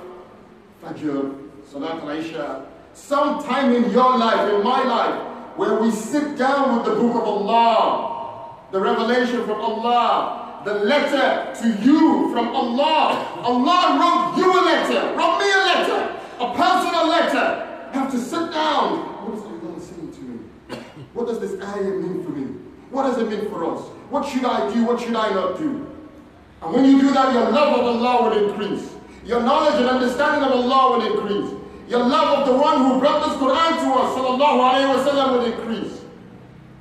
Fajr, 0.82 1.34
Salat 1.68 2.02
al-Isha, 2.02 2.66
some 2.94 3.42
time 3.44 3.74
in 3.74 3.90
your 3.90 4.16
life, 4.16 4.52
in 4.52 4.62
my 4.62 4.82
life, 4.84 5.22
where 5.56 5.80
we 5.80 5.90
sit 5.90 6.36
down 6.36 6.76
with 6.76 6.86
the 6.86 6.94
book 6.94 7.16
of 7.16 7.22
Allah, 7.22 8.56
the 8.70 8.80
revelation 8.80 9.44
from 9.44 9.60
Allah, 9.60 10.62
the 10.64 10.74
letter 10.74 11.54
to 11.60 11.68
you 11.84 12.30
from 12.32 12.48
Allah. 12.48 13.40
Allah 13.42 13.98
wrote 13.98 14.36
you 14.36 14.50
a 14.50 14.62
letter, 14.64 15.14
wrote 15.16 15.38
me 15.38 15.50
a 15.50 15.62
letter, 15.64 16.20
a 16.40 16.54
personal 16.54 17.08
letter. 17.08 17.62
Have 17.92 18.10
to 18.10 18.18
sit 18.18 18.52
down. 18.52 18.98
What 19.24 19.38
is 19.38 19.42
Allah 19.44 19.80
saying 19.80 20.12
to 20.12 20.20
me? 20.20 20.38
What 21.14 21.28
does 21.28 21.38
this 21.38 21.60
ayah 21.62 21.82
mean 21.82 22.22
for 22.24 22.30
me? 22.30 22.46
What 22.90 23.04
does 23.04 23.18
it 23.18 23.28
mean 23.28 23.48
for 23.48 23.64
us? 23.72 23.82
What 24.10 24.28
should 24.28 24.44
I 24.44 24.72
do? 24.72 24.84
What 24.84 25.00
should 25.00 25.14
I 25.14 25.30
not 25.34 25.58
do? 25.58 25.86
And 26.62 26.72
when 26.72 26.84
you 26.84 27.00
do 27.00 27.12
that, 27.12 27.32
your 27.32 27.50
love 27.50 27.78
of 27.80 27.86
Allah 27.86 28.30
will 28.30 28.48
increase. 28.48 28.94
Your 29.24 29.42
knowledge 29.42 29.74
and 29.74 29.88
understanding 29.88 30.42
of 30.44 30.52
Allah 30.52 30.98
will 30.98 31.06
increase. 31.06 31.52
Your 31.88 32.00
love 32.04 32.40
of 32.40 32.46
the 32.46 32.56
one 32.56 32.78
who 32.78 32.98
brought 33.00 33.26
this 33.26 33.36
Quran 33.36 33.70
to 33.82 33.88
us, 34.00 34.16
sallallahu 34.16 34.58
alayhi 34.70 34.94
wasallam, 34.94 35.32
will 35.32 35.44
increase. 35.44 36.02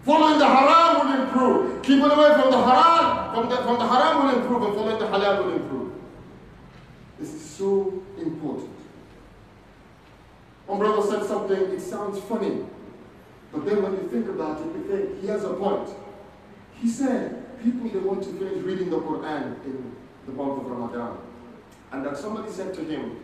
Following 0.04 0.40
the 0.40 0.48
haram 0.48 1.08
will 1.08 1.22
improve. 1.24 1.82
Keeping 1.84 2.06
away 2.06 2.34
from 2.40 2.52
the 2.52 2.62
haram, 2.64 3.34
from 3.34 3.50
the, 3.50 3.58
from 3.58 3.80
the 3.80 3.88
haram 3.88 4.26
will 4.26 4.36
improve, 4.42 4.64
and 4.64 4.76
following 4.76 5.00
the 5.00 5.06
halal 5.06 5.46
will 5.46 5.54
improve. 5.54 5.92
This 7.20 7.34
is 7.34 7.42
so 7.42 8.02
important. 8.20 8.70
One 10.68 10.80
brother 10.80 11.02
said 11.08 11.26
something, 11.26 11.58
it 11.58 11.82
sounds 11.82 12.20
funny. 12.22 12.66
But 13.52 13.66
then 13.66 13.84
when 13.84 13.94
you 13.94 14.08
think 14.10 14.28
about 14.28 14.60
it, 14.62 14.66
you 14.66 14.84
think 14.88 15.22
he 15.22 15.28
has 15.28 15.44
a 15.44 15.54
point. 15.54 15.90
He 16.82 16.90
said, 16.90 17.62
people 17.64 17.90
they 17.90 18.00
want 18.00 18.24
to 18.24 18.30
finish 18.30 18.64
reading 18.64 18.90
the 18.90 19.00
Quran 19.00 19.64
in 19.66 19.96
the 20.26 20.32
month 20.32 20.62
of 20.62 20.70
Ramadan. 20.70 21.18
And 21.92 22.06
that 22.06 22.18
somebody 22.18 22.52
said 22.52 22.74
to 22.76 22.82
him, 22.84 23.20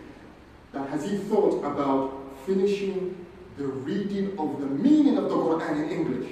that 0.72 0.90
has 0.90 1.10
he 1.10 1.18
thought 1.18 1.64
about 1.66 2.14
finishing 2.46 3.26
the 3.58 3.66
reading 3.66 4.38
of 4.40 4.60
the 4.60 4.66
meaning 4.66 5.18
of 5.18 5.26
the 5.26 5.36
Quran 5.36 5.84
in 5.84 5.90
English? 5.90 6.30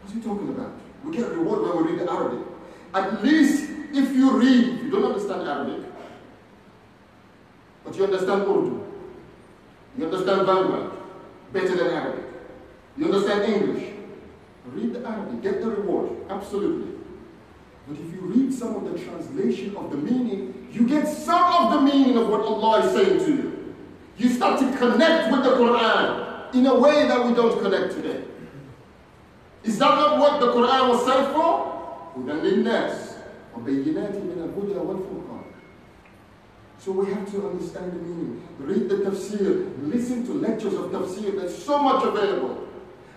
What's 0.00 0.14
he 0.14 0.20
talking 0.20 0.48
about? 0.48 0.72
We 1.04 1.16
get 1.16 1.28
reward 1.30 1.62
when 1.62 1.84
we 1.84 1.92
read 1.92 2.08
Arabic. 2.08 2.46
At 2.94 3.22
least 3.22 3.70
if 3.92 4.14
you 4.14 4.38
read, 4.38 4.68
if 4.74 4.82
you 4.84 4.90
don't 4.90 5.04
understand 5.04 5.42
Arabic, 5.42 5.84
but 7.84 7.96
you 7.96 8.04
understand 8.04 8.42
Urdu, 8.42 8.82
you 9.98 10.04
understand 10.06 10.46
Bangla 10.48 10.92
better 11.52 11.76
than 11.76 11.86
Arabic, 11.88 12.24
you 12.96 13.04
understand 13.04 13.52
English, 13.52 13.92
read 14.72 14.92
the 14.92 15.06
Arabic, 15.06 15.42
get 15.42 15.60
the 15.60 15.70
reward, 15.70 16.10
absolutely. 16.28 16.92
But 17.86 17.98
if 17.98 18.12
you 18.12 18.20
read 18.20 18.52
some 18.52 18.74
of 18.74 18.92
the 18.92 18.98
translation 18.98 19.76
of 19.76 19.90
the 19.90 19.96
meaning, 19.96 20.68
you 20.72 20.86
get 20.86 21.06
some 21.06 21.52
of 21.52 21.72
the 21.74 21.80
meaning 21.80 22.16
of 22.16 22.28
what 22.28 22.40
Allah 22.40 22.86
is 22.86 22.92
saying 22.92 23.18
to 23.20 23.30
you. 23.30 23.74
You 24.18 24.28
start 24.28 24.58
to 24.60 24.76
connect 24.76 25.30
with 25.30 25.44
the 25.44 25.50
Quran 25.50 26.54
in 26.54 26.66
a 26.66 26.74
way 26.74 27.06
that 27.06 27.24
we 27.24 27.34
don't 27.34 27.60
connect 27.62 27.94
today. 27.94 28.24
Is 29.62 29.78
that 29.78 29.94
not 29.94 30.18
what 30.18 30.40
the 30.40 30.52
Quran 30.52 30.88
was 30.88 31.04
sent 31.04 31.32
for? 31.32 31.66
So 36.78 36.92
we 36.92 37.12
have 37.12 37.30
to 37.32 37.48
understand 37.48 37.92
the 37.92 37.98
meaning. 37.98 38.46
Read 38.58 38.88
the 38.88 38.96
tafsir, 38.96 39.92
listen 39.92 40.24
to 40.26 40.34
lectures 40.34 40.74
of 40.74 40.90
tafsir. 40.92 41.36
There's 41.36 41.62
so 41.62 41.82
much 41.82 42.04
available 42.04 42.65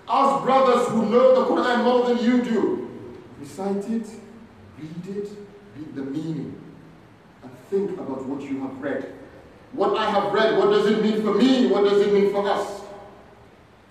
Ask 0.09 0.45
brothers 0.45 0.89
who 0.89 1.07
know 1.07 1.35
the 1.35 1.47
Quran 1.51 1.85
more 1.85 2.07
than 2.07 2.25
you 2.25 2.43
do. 2.43 2.91
Recite 3.41 3.89
it, 3.91 4.07
Read 4.79 5.17
it, 5.17 5.31
read 5.77 5.95
the 5.95 6.03
meaning, 6.03 6.61
and 7.43 7.51
think 7.71 7.93
about 7.93 8.27
what 8.27 8.43
you 8.43 8.61
have 8.61 8.81
read. 8.81 9.15
What 9.73 9.97
I 9.97 10.11
have 10.11 10.33
read, 10.33 10.59
what 10.59 10.71
does 10.71 10.87
it 10.87 11.03
mean 11.03 11.23
for 11.23 11.35
me? 11.35 11.69
What 11.69 11.85
does 11.85 12.01
it 12.01 12.13
mean 12.13 12.33
for 12.33 12.49
us? 12.49 12.83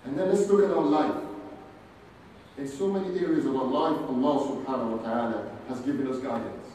And 0.04 0.18
then 0.18 0.28
let's 0.28 0.48
look 0.48 0.64
at 0.64 0.76
our 0.76 0.82
life. 0.82 1.22
In 2.58 2.68
so 2.68 2.88
many 2.88 3.18
areas 3.18 3.46
of 3.46 3.56
our 3.56 3.64
life, 3.64 3.98
Allah 4.08 4.34
subhanahu 4.46 4.98
wa 4.98 5.02
ta'ala 5.02 5.50
has 5.68 5.80
given 5.80 6.06
us 6.06 6.18
guidance. 6.18 6.68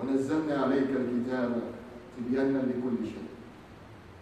وَنَزَّلْنَا 0.00 0.56
عَلَيْكَ 0.58 0.88
الْكِتَابَ 0.88 1.62
تِبْيَانًا 2.18 2.62
لِكُلِّ 2.72 3.04
شَيْءٍ 3.04 3.26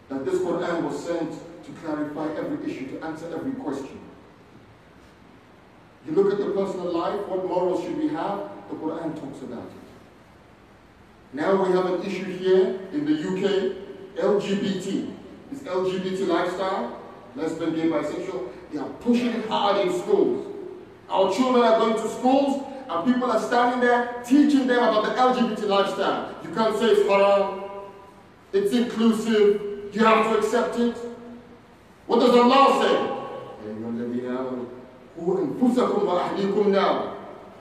That 0.08 0.24
this 0.24 0.40
Quran 0.40 0.82
was 0.82 1.04
sent 1.04 1.32
to 1.64 1.72
clarify 1.82 2.26
every 2.34 2.70
issue, 2.70 2.98
to 2.98 3.04
answer 3.06 3.32
every 3.34 3.52
question. 3.52 4.00
You 6.05 6.13
look 6.13 6.31
at 6.31 6.37
the 6.37 6.51
personal 6.51 6.91
life, 6.91 7.27
what 7.27 7.45
morals 7.45 7.83
should 7.83 7.97
we 7.97 8.09
have? 8.09 8.49
The 8.69 8.75
Quran 8.75 9.19
talks 9.19 9.41
about 9.41 9.63
it. 9.63 9.85
Now 11.33 11.65
we 11.65 11.73
have 11.73 11.85
an 11.85 12.03
issue 12.03 12.25
here 12.37 12.79
in 12.93 13.05
the 13.05 13.13
UK, 13.13 13.75
LGBT. 14.15 15.13
This 15.51 15.61
LGBT 15.61 16.27
lifestyle, 16.27 16.99
lesbian, 17.35 17.75
gay, 17.75 17.87
bisexual, 17.87 18.49
they 18.71 18.79
are 18.79 18.89
pushing 19.01 19.27
it 19.27 19.47
hard 19.47 19.85
in 19.85 19.93
schools. 19.99 20.45
Our 21.09 21.33
children 21.33 21.63
are 21.63 21.79
going 21.79 21.95
to 21.95 22.09
schools 22.09 22.63
and 22.87 23.13
people 23.13 23.31
are 23.31 23.41
standing 23.41 23.79
there 23.81 24.21
teaching 24.23 24.67
them 24.67 24.77
about 24.77 25.03
the 25.05 25.11
LGBT 25.11 25.67
lifestyle. 25.67 26.35
You 26.43 26.53
can't 26.53 26.77
say 26.77 26.85
it's 26.85 27.09
haram, 27.09 27.63
it's 28.53 28.73
inclusive, 28.73 29.93
you 29.93 30.05
have 30.05 30.25
to 30.31 30.37
accept 30.37 30.77
it. 30.79 30.95
What 32.05 32.19
does 32.19 32.35
Allah 32.35 32.81
say? 32.81 33.14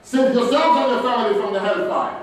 Save 0.05 0.35
yourselves 0.35 0.79
and 0.79 0.91
your 0.91 1.01
family 1.01 1.41
from 1.41 1.53
the 1.53 1.59
hellfire. 1.59 2.21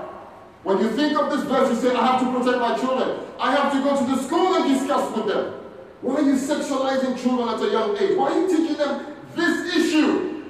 When 0.63 0.79
you 0.79 0.89
think 0.91 1.17
of 1.19 1.29
this 1.29 1.43
verse, 1.43 1.69
you 1.69 1.75
say, 1.75 1.95
I 1.95 2.05
have 2.05 2.21
to 2.21 2.31
protect 2.31 2.59
my 2.59 2.77
children. 2.77 3.19
I 3.37 3.53
have 3.53 3.73
to 3.73 3.83
go 3.83 3.99
to 3.99 4.15
the 4.15 4.23
school 4.23 4.55
and 4.55 4.73
discuss 4.73 5.15
with 5.15 5.27
them. 5.27 5.53
Why 6.01 6.15
are 6.15 6.21
you 6.21 6.35
sexualizing 6.35 7.21
children 7.21 7.49
at 7.49 7.61
a 7.61 7.69
young 7.69 7.97
age? 7.97 8.17
Why 8.17 8.31
are 8.31 8.39
you 8.39 8.47
teaching 8.47 8.77
them 8.77 9.17
this 9.35 9.75
issue 9.75 10.43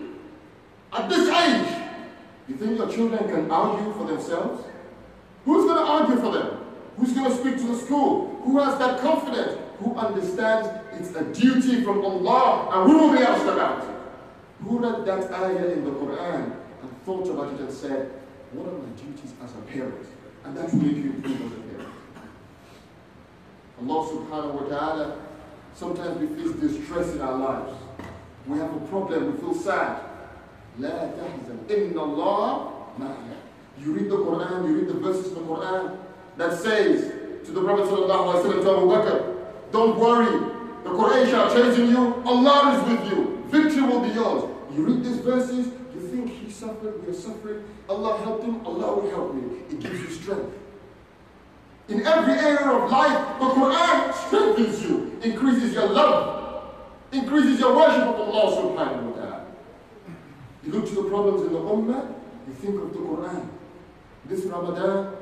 at 0.93 1.09
this 1.09 1.27
age? 1.27 1.83
You 2.47 2.55
think 2.55 2.77
your 2.77 2.91
children 2.91 3.27
can 3.27 3.49
argue 3.49 3.93
for 3.93 4.05
themselves? 4.05 4.63
Who's 5.45 5.65
going 5.65 5.77
to 5.77 5.91
argue 5.91 6.15
for 6.17 6.31
them? 6.31 6.59
Who's 6.97 7.13
going 7.13 7.31
to 7.31 7.37
speak 7.37 7.57
to 7.57 7.67
the 7.67 7.77
school? 7.77 8.39
Who 8.43 8.59
has 8.59 8.77
that 8.77 8.99
confidence? 8.99 9.57
Who 9.79 9.95
understands 9.95 10.69
it's 10.93 11.15
a 11.15 11.23
duty 11.33 11.83
from 11.83 12.05
Allah 12.05 12.69
and 12.71 12.91
who 12.91 12.99
will 12.99 13.17
be 13.17 13.23
asked 13.23 13.45
about? 13.45 13.92
Who 14.64 14.78
read 14.78 15.04
that 15.04 15.32
ayah 15.32 15.72
in 15.72 15.84
the 15.84 15.90
Quran 15.90 16.56
and 16.82 17.02
thought 17.04 17.28
about 17.28 17.52
it 17.54 17.60
and 17.60 17.72
said, 17.72 18.10
what 18.52 18.66
are 18.66 18.78
my 18.78 18.88
duties 18.96 19.32
as 19.42 19.52
a 19.52 19.62
parent? 19.72 20.06
And 20.44 20.56
that 20.56 20.72
will 20.72 20.80
make 20.80 20.96
you 20.96 21.12
improve 21.12 21.52
as 21.52 21.58
a 21.58 21.62
parent. 21.62 21.92
Allah 23.80 24.08
subhanahu 24.08 24.62
wa 24.62 24.68
ta'ala, 24.68 25.16
sometimes 25.74 26.18
we 26.18 26.26
face 26.34 26.52
distress 26.60 27.12
in 27.12 27.20
our 27.20 27.36
lives. 27.38 27.76
We 28.46 28.58
have 28.58 28.74
a 28.74 28.80
problem, 28.86 29.32
we 29.34 29.38
feel 29.40 29.54
sad. 29.54 30.02
لا 30.80 31.10
تحزن 31.14 31.66
إن 31.68 31.94
الله 31.94 32.70
معنا. 32.98 33.34
You 33.78 33.92
read 33.92 34.10
the 34.10 34.16
Quran, 34.16 34.68
you 34.68 34.74
read 34.78 34.88
the 34.88 34.94
verses 34.94 35.28
in 35.28 35.34
the 35.34 35.40
Quran 35.40 35.98
that 36.36 36.58
says 36.58 37.12
to 37.46 37.52
the 37.52 37.62
Prophet 37.62 37.86
sallallahu 37.86 38.34
alaihi 38.34 38.42
wasallam 38.42 38.62
to 38.62 38.70
Abu 38.76 38.86
Bakr, 38.86 39.36
don't 39.72 39.98
worry, 39.98 40.38
the 40.82 40.90
Quran 40.90 41.30
shall 41.30 41.50
chasing 41.52 41.90
you, 41.90 42.22
Allah 42.24 42.74
is 42.74 42.82
with 42.88 43.12
you, 43.12 43.44
victory 43.50 43.82
will 43.82 44.00
be 44.00 44.08
yours. 44.08 44.44
You 44.75 44.85
read 44.85 45.03
these 45.03 45.17
verses, 45.17 45.67
you 45.93 46.01
think 46.07 46.29
he 46.31 46.49
suffered, 46.49 47.03
we 47.05 47.11
are 47.11 47.15
suffering. 47.15 47.63
Allah 47.87 48.17
helped 48.23 48.43
him, 48.43 48.65
Allah 48.65 48.99
will 48.99 49.09
help 49.09 49.35
me. 49.35 49.59
It 49.69 49.79
gives 49.79 49.99
you 49.99 50.09
strength. 50.09 50.57
In 51.89 52.05
every 52.07 52.33
area 52.33 52.71
of 52.71 52.89
life, 52.89 53.39
the 53.39 53.45
Quran 53.45 54.13
strengthens 54.13 54.83
you, 54.83 55.19
increases 55.21 55.73
your 55.73 55.89
love, 55.89 56.73
increases 57.11 57.59
your 57.59 57.75
worship 57.75 58.03
of 58.03 58.15
Allah 58.15 58.55
subhanahu 58.55 59.11
wa 59.11 59.15
ta'ala. 59.15 59.45
You 60.63 60.71
look 60.71 60.87
to 60.87 60.95
the 60.95 61.09
problems 61.09 61.41
in 61.45 61.53
the 61.53 61.59
Ummah, 61.59 62.13
you 62.47 62.53
think 62.53 62.81
of 62.81 62.93
the 62.93 62.99
Quran. 62.99 63.47
This 64.25 64.45
Ramadan, 64.45 65.13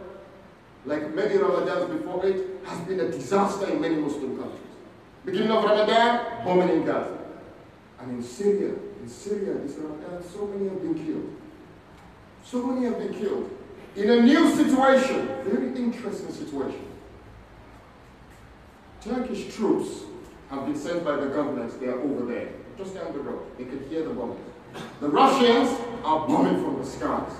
like 0.86 1.14
many 1.14 1.36
Ramadans 1.36 1.98
before 1.98 2.26
it, 2.26 2.62
has 2.64 2.80
been 2.88 3.00
a 3.00 3.12
disaster 3.12 3.68
in 3.70 3.82
many 3.82 3.96
Muslim 3.96 4.38
countries. 4.38 4.62
Beginning 5.26 5.52
of 5.52 5.64
Ramadan, 5.64 6.46
bombing 6.46 6.70
in 6.70 6.86
Gaza. 6.86 7.18
And 8.00 8.18
in 8.18 8.24
Syria, 8.24 8.76
in 9.02 9.10
Syria, 9.10 9.54
this 9.56 9.78
Ramadan, 9.78 10.24
so 10.24 10.46
many 10.48 10.70
have 10.70 10.82
been 10.82 10.96
killed. 11.06 11.36
So 12.44 12.64
many 12.64 12.86
have 12.86 13.00
been 13.00 13.14
killed. 13.14 13.50
In 13.96 14.10
a 14.10 14.22
new 14.22 14.56
situation, 14.56 15.28
very 15.44 15.76
interesting 15.76 16.32
situation. 16.32 16.88
Turkish 19.02 19.54
troops 19.54 20.04
have 20.50 20.66
been 20.66 20.76
sent 20.76 21.04
by 21.04 21.16
the 21.16 21.28
government. 21.28 21.80
They 21.80 21.88
are 21.88 22.00
over 22.00 22.26
there, 22.32 22.50
just 22.78 22.94
down 22.94 23.12
the 23.14 23.20
road. 23.20 23.42
They 23.58 23.66
can 23.66 23.88
hear 23.90 24.04
the 24.04 24.14
bombing. 24.14 24.44
The 25.00 25.10
Russians 25.10 25.78
are 26.04 26.28
bombing 26.28 26.64
from 26.64 26.78
the 26.80 26.86
skies. 26.86 27.32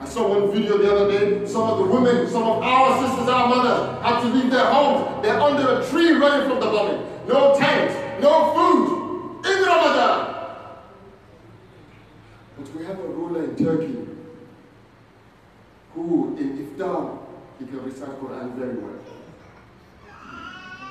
I 0.00 0.06
saw 0.06 0.28
one 0.28 0.50
video 0.50 0.78
the 0.78 0.94
other 0.94 1.10
day. 1.10 1.46
Some 1.46 1.62
of 1.62 1.78
the 1.78 1.84
women, 1.84 2.26
some 2.30 2.44
of 2.44 2.62
our 2.62 3.06
sisters, 3.06 3.28
our 3.28 3.48
mothers, 3.48 4.02
had 4.02 4.20
to 4.20 4.28
leave 4.28 4.50
their 4.50 4.64
homes. 4.64 5.22
They're 5.22 5.38
under 5.38 5.80
a 5.80 5.86
tree 5.86 6.12
running 6.12 6.48
from 6.48 6.60
the 6.60 6.66
bombing. 6.66 7.06
No 7.28 7.58
tent, 7.58 8.22
no 8.22 8.54
food 8.54 9.44
in 9.44 9.62
Ramadan. 9.62 10.30
But 12.56 12.74
we 12.74 12.84
have 12.84 12.98
a 12.98 13.08
ruler 13.08 13.44
in 13.44 13.56
Turkey 13.56 14.06
who, 15.94 16.36
in 16.38 16.66
iftar, 16.66 17.18
he 17.58 17.66
can 17.66 17.84
recite 18.00 18.20
Quran 18.20 18.54
very 18.54 18.76
well. 18.76 18.98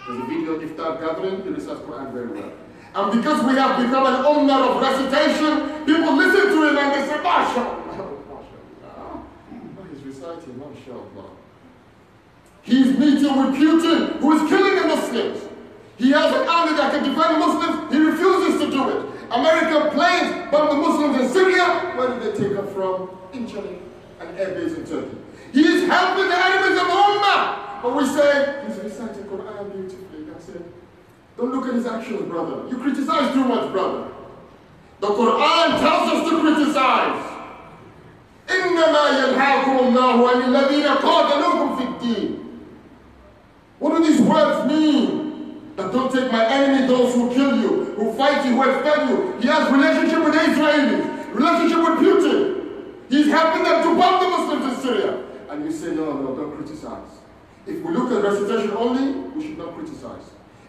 There's 0.07 0.19
a 0.19 0.25
video 0.25 0.53
of 0.53 0.61
iftar 0.61 0.99
gathering, 0.99 1.43
he 1.43 1.49
recites 1.49 1.79
Quran 1.81 2.13
very 2.13 2.27
well. 2.27 2.51
And 2.95 3.21
because 3.21 3.45
we 3.45 3.53
have 3.53 3.77
become 3.77 4.05
an 4.05 4.23
ummah 4.23 4.69
of 4.69 4.81
recitation, 4.81 5.85
people 5.85 6.15
listen 6.15 6.47
to 6.53 6.69
him 6.69 6.77
and 6.77 6.91
they 6.93 7.07
say, 7.07 7.17
MashaAllah. 7.17 7.75
He's 9.91 10.03
reciting, 10.03 10.53
MashaAllah. 10.55 11.29
He's 12.61 12.97
meeting 12.97 13.37
with 13.37 13.55
Putin, 13.55 14.19
who 14.19 14.31
is 14.33 14.49
killing 14.49 14.75
the 14.75 14.87
Muslims. 14.87 15.49
He 15.97 16.11
has 16.11 16.33
an 16.33 16.47
army 16.47 16.77
that 16.77 16.91
can 16.93 17.03
defend 17.03 17.35
the 17.35 17.39
Muslims. 17.39 17.91
He 17.91 17.99
refuses 17.99 18.61
to 18.61 18.71
do 18.71 18.89
it. 18.89 19.05
American 19.31 19.91
planes 19.91 20.51
bomb 20.51 20.69
the 20.69 20.75
Muslims 20.75 21.21
in 21.21 21.29
Syria. 21.29 21.93
Where 21.95 22.19
did 22.19 22.21
they 22.21 22.39
take 22.39 22.55
them 22.55 22.67
from? 22.73 23.09
Incirlik, 23.33 23.79
an 24.19 24.35
airbase 24.37 24.77
in 24.77 24.85
Turkey. 24.85 25.17
He 25.52 25.60
is 25.60 25.88
helping 25.88 26.28
the 26.28 26.36
enemies 26.36 26.80
of 26.80 26.88
Ummah. 26.88 27.82
But 27.82 27.96
we 27.96 28.06
say, 28.06 28.64
he's 28.66 28.78
reciting 28.78 29.24
Quran 29.24 29.72
beautifully. 29.72 30.24
That's 30.24 30.48
it. 30.48 30.62
Don't 31.36 31.52
look 31.52 31.66
at 31.68 31.74
his 31.74 31.86
actions, 31.86 32.28
brother. 32.28 32.68
You 32.68 32.78
criticize 32.78 33.32
too 33.32 33.44
much, 33.44 33.70
brother. 33.72 34.08
The 35.00 35.08
Quran 35.08 35.80
tells 35.80 36.10
us 36.12 36.30
to 36.30 36.40
criticize. 36.40 37.30
إنما 38.48 39.04
ينهاكم 39.08 39.78
الله 39.78 40.30
عن 40.30 40.42
الذين 40.42 40.86
قاتلوكم 40.86 41.76
في 41.76 41.84
الدين. 41.84 42.38
What 43.78 43.96
do 43.96 44.04
these 44.04 44.20
words 44.20 44.66
mean? 44.70 45.24
That 45.76 45.92
don't 45.92 46.12
take 46.12 46.30
my 46.30 46.46
enemy, 46.46 46.86
those 46.86 47.14
who 47.14 47.34
kill 47.34 47.60
you, 47.60 47.94
who 47.96 48.12
fight 48.14 48.46
you, 48.46 48.54
who 48.54 48.62
expel 48.62 49.08
you. 49.08 49.40
He 49.40 49.48
has 49.48 49.70
relationship 49.72 50.24
with 50.24 50.34
Israelis, 50.34 51.34
relationship 51.34 51.78
with 51.78 51.98
Putin. 51.98 52.64
He's 53.08 53.26
helping 53.26 53.64
them 53.64 53.82
to 53.82 54.00
bomb 54.00 54.22
the 54.22 54.28
Muslims 54.30 54.72
in 54.72 54.82
Syria. 54.82 55.24
And 55.59 55.73
say, 55.73 55.93
no, 55.93 56.13
no, 56.13 56.35
don't 56.35 56.55
criticize. 56.55 57.09
If 57.67 57.83
we 57.83 57.93
look 57.93 58.11
at 58.11 58.23
recitation 58.23 58.71
only, 58.71 59.29
we 59.31 59.43
should 59.45 59.57
not 59.57 59.75
criticize. 59.75 60.23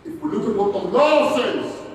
If 0.05 0.21
we 0.21 0.31
look 0.31 0.49
at 0.49 0.57
what 0.57 0.75
Allah 0.75 1.37
says, 1.37 1.89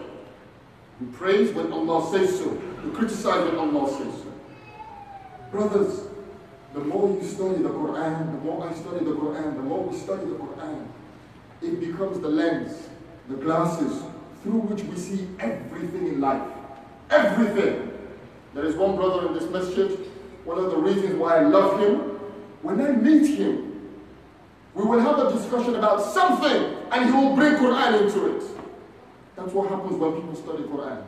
we 1.01 1.07
praise 1.07 1.53
when 1.53 1.73
Allah 1.73 2.09
says 2.09 2.39
so. 2.39 2.49
We 2.83 2.91
criticize 2.91 3.51
when 3.51 3.57
Allah 3.57 3.89
says 3.89 4.21
so. 4.21 4.31
Brothers, 5.51 6.07
the 6.73 6.79
more 6.79 7.09
you 7.15 7.27
study 7.27 7.61
the 7.61 7.69
Quran, 7.69 8.31
the 8.31 8.45
more 8.45 8.67
I 8.67 8.73
study 8.73 9.03
the 9.03 9.11
Quran, 9.11 9.55
the 9.55 9.61
more 9.61 9.83
we 9.83 9.97
study 9.97 10.25
the 10.25 10.35
Quran, 10.35 10.87
it 11.61 11.79
becomes 11.81 12.19
the 12.21 12.29
lens, 12.29 12.87
the 13.27 13.35
glasses 13.35 14.03
through 14.41 14.61
which 14.61 14.83
we 14.83 14.95
see 14.95 15.27
everything 15.39 16.07
in 16.07 16.21
life. 16.21 16.47
Everything. 17.09 17.91
There 18.53 18.65
is 18.65 18.75
one 18.75 18.95
brother 18.95 19.27
in 19.27 19.33
this 19.33 19.49
masjid, 19.49 19.91
one 20.45 20.57
of 20.57 20.71
the 20.71 20.77
reasons 20.77 21.15
why 21.15 21.39
I 21.39 21.41
love 21.41 21.79
him, 21.79 22.14
when 22.65 22.81
I 22.81 22.91
meet 22.93 23.37
him, 23.37 23.91
we 24.73 24.83
will 24.83 24.99
have 24.99 25.19
a 25.19 25.31
discussion 25.31 25.75
about 25.75 26.01
something 26.01 26.75
and 26.91 27.05
he 27.05 27.11
will 27.11 27.35
bring 27.35 27.53
Quran 27.53 28.01
into 28.01 28.35
it. 28.35 28.43
That's 29.35 29.53
what 29.53 29.69
happens 29.69 29.93
when 29.97 30.13
people 30.13 30.35
study 30.35 30.63
Quran. 30.63 31.03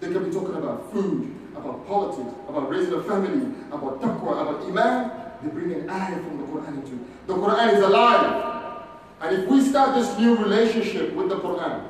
They 0.00 0.10
can 0.10 0.24
be 0.24 0.30
talking 0.32 0.54
about 0.54 0.90
food, 0.90 1.30
about 1.54 1.86
politics, 1.86 2.32
about 2.48 2.70
raising 2.70 2.94
a 2.94 3.02
family, 3.02 3.54
about 3.70 4.00
taqwa, 4.00 4.40
about 4.40 4.62
iman. 4.64 5.10
They 5.42 5.50
bring 5.50 5.72
an 5.72 5.90
ayah 5.90 6.16
from 6.22 6.38
the 6.38 6.44
Quran 6.44 6.82
into 6.82 6.94
it. 6.94 7.26
The 7.26 7.34
Quran 7.34 7.74
is 7.74 7.84
alive. 7.84 8.84
And 9.20 9.42
if 9.42 9.48
we 9.48 9.60
start 9.60 9.94
this 9.94 10.18
new 10.18 10.34
relationship 10.36 11.12
with 11.12 11.28
the 11.28 11.36
Quran, 11.36 11.88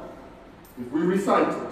if 0.81 0.91
we 0.91 1.01
recite 1.03 1.49
it, 1.49 1.71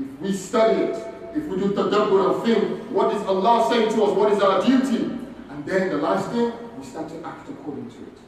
if 0.00 0.20
we 0.20 0.32
study 0.32 0.82
it, 0.82 0.96
if 1.36 1.46
we 1.46 1.58
do 1.58 1.72
tadabbur 1.72 2.34
and 2.34 2.44
think, 2.44 2.90
what 2.90 3.14
is 3.14 3.22
Allah 3.22 3.68
saying 3.70 3.94
to 3.94 4.02
us, 4.02 4.16
what 4.16 4.32
is 4.32 4.42
our 4.42 4.64
duty? 4.64 5.04
And 5.50 5.64
then 5.64 5.90
the 5.90 5.98
last 5.98 6.30
thing, 6.32 6.52
we 6.78 6.86
start 6.86 7.08
to 7.08 7.26
act 7.26 7.48
according 7.48 7.90
to 7.90 7.96
it. 7.98 8.18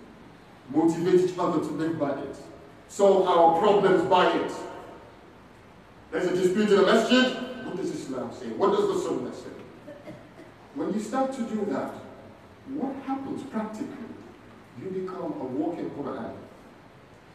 Motivate 0.74 1.30
each 1.30 1.38
other 1.38 1.60
to 1.60 1.72
live 1.72 1.98
by 1.98 2.10
it. 2.10 2.36
Solve 2.88 3.26
our 3.26 3.58
problems 3.60 4.08
by 4.08 4.32
it. 4.36 4.52
There's 6.10 6.26
a 6.26 6.34
dispute 6.34 6.70
in 6.70 6.76
the 6.76 6.82
masjid. 6.82 7.36
What 7.64 7.76
does 7.76 7.90
Islam 7.90 8.32
say? 8.32 8.46
What 8.48 8.72
does 8.72 8.88
the 8.88 9.08
Sunnah 9.08 9.34
say? 9.34 10.12
When 10.74 10.92
you 10.92 11.00
start 11.00 11.32
to 11.34 11.42
do 11.42 11.66
that, 11.70 11.92
what 12.74 12.94
happens 13.06 13.42
practically? 13.44 13.86
You 14.80 14.90
become 14.90 15.32
a 15.40 15.44
walking 15.44 15.90
Quran. 15.90 16.34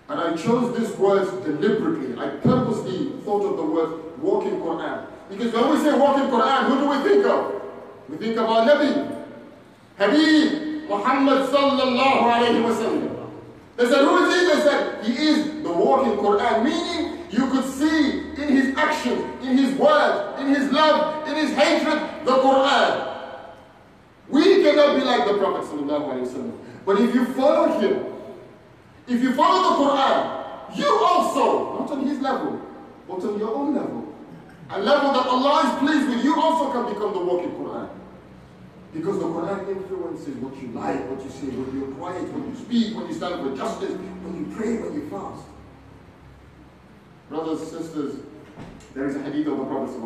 And 0.07 0.19
I 0.19 0.35
chose 0.35 0.77
these 0.77 0.95
words 0.97 1.31
deliberately. 1.45 2.17
I 2.21 2.29
purposely 2.37 3.13
thought 3.23 3.43
of 3.45 3.57
the 3.57 3.63
word 3.63 4.19
walking 4.19 4.59
Quran. 4.59 5.07
Because 5.29 5.53
when 5.53 5.69
we 5.71 5.77
say 5.77 5.97
walking 5.97 6.27
Quran, 6.27 6.65
who 6.67 6.79
do 6.81 6.89
we 6.89 7.09
think 7.09 7.25
of? 7.25 7.61
We 8.09 8.17
think 8.17 8.37
of 8.37 8.45
our 8.45 8.67
Nabi, 8.67 9.25
Habib, 9.97 10.74
Muhammad 10.89 11.49
sallallahu 11.49 12.21
alayhi 12.21 12.63
wa 12.63 12.69
sallam. 12.69 13.11
They 13.77 13.85
said, 13.85 14.01
who 14.05 14.17
is 14.23 14.33
he? 14.33 14.45
They 14.47 14.61
said, 14.61 15.03
he 15.03 15.13
is 15.13 15.63
the 15.63 15.71
walking 15.71 16.13
Quran, 16.17 16.63
meaning 16.63 17.25
you 17.29 17.49
could 17.49 17.65
see 17.65 18.19
in 18.41 18.47
his 18.55 18.75
actions, 18.77 19.21
in 19.43 19.57
his 19.57 19.77
words, 19.77 20.39
in 20.39 20.47
his 20.47 20.71
love, 20.71 21.27
in 21.27 21.35
his 21.35 21.51
hatred, 21.53 21.99
the 22.25 22.31
Quran. 22.31 23.11
We 24.29 24.63
cannot 24.63 24.95
be 24.95 25.03
like 25.03 25.27
the 25.27 25.37
Prophet 25.37 25.69
sallallahu. 25.69 26.51
But 26.85 27.01
if 27.01 27.13
you 27.13 27.25
follow 27.33 27.79
him, 27.79 28.05
if 29.07 29.21
you 29.21 29.33
follow 29.33 29.69
the 29.69 29.75
Quran, 29.83 30.77
you 30.77 30.99
also, 31.03 31.79
not 31.79 31.91
on 31.91 32.07
his 32.07 32.19
level, 32.19 32.61
but 33.07 33.23
on 33.23 33.37
your 33.37 33.53
own 33.53 33.75
level, 33.75 34.13
a 34.69 34.79
level 34.79 35.13
that 35.13 35.27
Allah 35.27 35.61
is 35.67 35.79
pleased 35.79 36.09
with, 36.09 36.23
you 36.23 36.39
also 36.41 36.71
can 36.71 36.93
become 36.93 37.13
the 37.13 37.19
walking 37.19 37.51
Quran. 37.51 37.84
Because 38.95 39.19
the 39.19 39.25
Quran 39.25 39.67
influences 39.67 40.35
what 40.37 40.55
you 40.55 40.69
like, 40.69 41.09
what 41.11 41.21
you 41.21 41.29
say, 41.29 41.51
when 41.51 41.67
you're 41.77 41.91
quiet, 41.99 42.31
when 42.31 42.47
you 42.47 42.55
speak, 42.55 42.95
when 42.95 43.07
you 43.07 43.13
stand 43.13 43.43
for 43.43 43.51
justice, 43.51 43.91
when 43.91 44.33
you 44.39 44.55
pray, 44.55 44.77
when 44.79 44.93
you 44.93 45.09
fast. 45.09 45.43
Brothers 47.27 47.59
and 47.59 47.83
sisters, 47.83 48.23
there 48.93 49.05
is 49.05 49.17
a 49.17 49.19
hadith 49.19 49.47
of 49.47 49.57
the 49.57 49.65
Prophet 49.65 49.99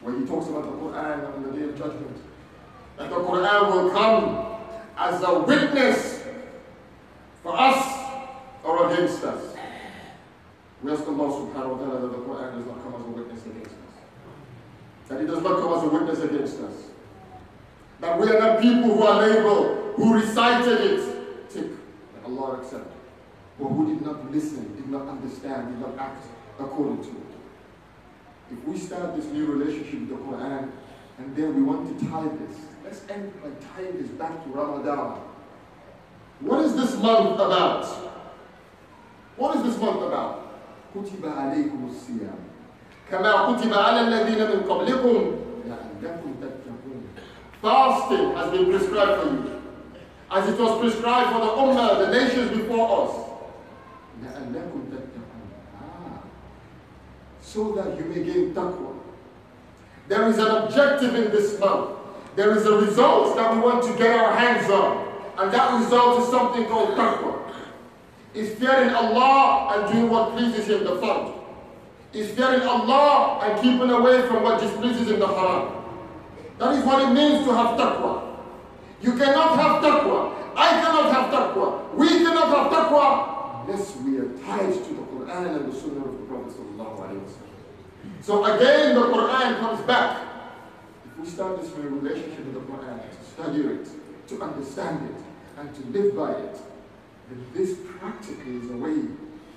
where 0.00 0.18
he 0.18 0.24
talks 0.24 0.48
about 0.48 0.64
the 0.64 0.72
Quran 0.72 1.34
on 1.36 1.42
the 1.42 1.52
day 1.52 1.64
of 1.68 1.76
judgment. 1.76 2.16
That 2.96 3.10
the 3.10 3.16
Quran 3.16 3.70
will 3.70 3.90
come 3.90 4.56
as 4.96 5.22
a 5.22 5.38
witness 5.40 6.24
for 7.42 7.52
us 7.60 8.24
or 8.64 8.90
against 8.90 9.22
us. 9.22 9.54
We 10.82 10.90
ask 10.90 11.06
Allah 11.06 11.28
subhanahu 11.28 11.76
wa 11.76 11.78
ta'ala 11.78 12.00
that 12.00 12.12
the 12.16 12.24
Quran 12.24 12.56
does 12.56 12.66
not 12.66 12.82
come 12.82 12.94
as 12.96 13.04
a 13.06 13.10
witness 13.10 13.46
against 13.46 13.76
us. 13.76 13.94
That 15.08 15.20
it 15.20 15.26
does 15.26 15.42
not 15.42 15.60
come 15.60 15.74
as 15.76 15.84
a 15.84 15.88
witness 15.88 16.20
against 16.20 16.60
us 16.60 16.91
That 18.01 18.19
we 18.19 18.29
are 18.29 18.39
not 18.39 18.61
people 18.61 18.95
who 18.95 19.03
are 19.03 19.27
labeled, 19.27 19.93
who 19.95 20.13
recited 20.13 20.81
it, 20.81 21.49
tick, 21.49 21.65
that 22.13 22.25
Allah 22.25 22.59
accept, 22.61 22.91
or 23.59 23.69
who 23.69 23.87
did 23.93 24.05
not 24.05 24.31
listen, 24.31 24.75
did 24.75 24.87
not 24.89 25.07
understand, 25.07 25.69
did 25.69 25.79
not 25.79 25.97
act 25.97 26.25
according 26.59 27.01
to 27.03 27.09
it. 27.09 27.33
If 28.51 28.63
we 28.67 28.77
start 28.77 29.15
this 29.15 29.25
new 29.25 29.45
relationship 29.47 30.01
with 30.01 30.09
the 30.09 30.15
Quran, 30.15 30.71
and 31.17 31.35
then 31.35 31.55
we 31.55 31.63
want 31.63 31.99
to 31.99 32.05
tie 32.07 32.27
this, 32.27 32.57
let's 32.83 33.01
end 33.09 33.33
by 33.41 33.49
tying 33.73 33.97
this 34.01 34.09
back 34.11 34.43
to 34.43 34.49
Ramadan. 34.49 35.19
What 36.39 36.63
is 36.65 36.75
this 36.75 36.95
month 37.01 37.39
about? 37.39 37.85
What 39.37 39.57
is 39.57 39.63
this 39.63 39.77
month 39.81 40.03
about? 40.03 40.43
كتب 40.95 41.25
عليكم 41.25 41.89
الصيام 41.89 42.39
كما 43.11 43.53
كتب 43.53 43.73
على 43.73 44.01
الذين 44.01 44.39
من 44.49 44.59
قبلكم 44.69 45.15
لعلكم 45.19 45.40
تتقون 45.40 45.40
Fasting 47.62 48.34
has 48.34 48.50
been 48.50 48.70
prescribed 48.70 49.22
for 49.22 49.28
you. 49.28 49.62
As 50.32 50.48
it 50.48 50.58
was 50.58 50.80
prescribed 50.80 51.30
for 51.30 51.38
the 51.38 51.46
Ummah, 51.46 52.06
the 52.06 52.10
nations 52.10 52.50
before 52.50 53.06
us. 53.06 53.28
Ah. 55.78 56.22
So 57.40 57.72
that 57.72 57.96
you 57.96 58.04
may 58.06 58.24
gain 58.24 58.52
taqwa. 58.52 58.98
There 60.08 60.28
is 60.28 60.38
an 60.38 60.48
objective 60.48 61.14
in 61.14 61.30
this 61.30 61.60
month. 61.60 61.90
There 62.34 62.56
is 62.56 62.66
a 62.66 62.78
result 62.78 63.36
that 63.36 63.54
we 63.54 63.60
want 63.60 63.84
to 63.84 63.96
get 63.96 64.18
our 64.18 64.34
hands 64.36 64.68
on. 64.68 65.08
And 65.38 65.52
that 65.52 65.80
result 65.80 66.22
is 66.22 66.30
something 66.30 66.64
called 66.66 66.96
taqwa. 66.98 67.52
It's 68.34 68.58
fearing 68.58 68.90
Allah 68.90 69.76
and 69.76 69.92
doing 69.92 70.10
what 70.10 70.32
pleases 70.32 70.66
Him, 70.66 70.82
the 70.82 70.96
fard. 70.96 71.34
It's 72.12 72.32
fearing 72.32 72.62
Allah 72.62 73.38
and 73.44 73.62
keeping 73.62 73.90
away 73.90 74.26
from 74.26 74.42
what 74.42 74.60
displeases 74.60 75.08
Him, 75.08 75.20
the 75.20 75.28
haram. 75.28 75.81
That 76.62 76.78
is 76.78 76.84
what 76.84 77.02
it 77.02 77.12
means 77.12 77.44
to 77.44 77.52
have 77.52 77.76
taqwa. 77.76 78.36
You 79.00 79.16
cannot 79.16 79.58
have 79.58 79.82
taqwa. 79.82 80.32
I 80.54 80.70
cannot 80.80 81.12
have 81.12 81.34
taqwa. 81.34 81.92
We 81.96 82.06
cannot 82.06 82.48
have 82.54 82.70
taqwa 82.70 83.64
unless 83.66 83.96
we 83.96 84.18
are 84.18 84.28
tied 84.46 84.72
to 84.72 84.94
the 84.94 85.02
Quran 85.02 85.56
and 85.56 85.72
the 85.72 85.76
Sunnah 85.76 86.04
of 86.04 86.12
the 86.20 86.26
Prophet. 86.26 86.54
So 88.20 88.44
again, 88.44 88.94
the 88.94 89.00
Quran 89.00 89.58
comes 89.58 89.80
back. 89.88 90.22
If 91.04 91.18
We 91.18 91.26
start 91.26 91.60
this 91.60 91.72
relationship 91.72 92.44
with 92.46 92.54
the 92.54 92.60
Quran, 92.60 93.10
to 93.10 93.24
study 93.24 93.60
it, 93.62 93.88
to 94.28 94.40
understand 94.40 95.10
it, 95.10 95.20
and 95.58 95.74
to 95.74 95.98
live 95.98 96.14
by 96.14 96.30
it. 96.30 96.58
And 97.28 97.44
this 97.54 97.76
practically 97.98 98.58
is 98.58 98.70
a 98.70 98.76
way, 98.76 99.02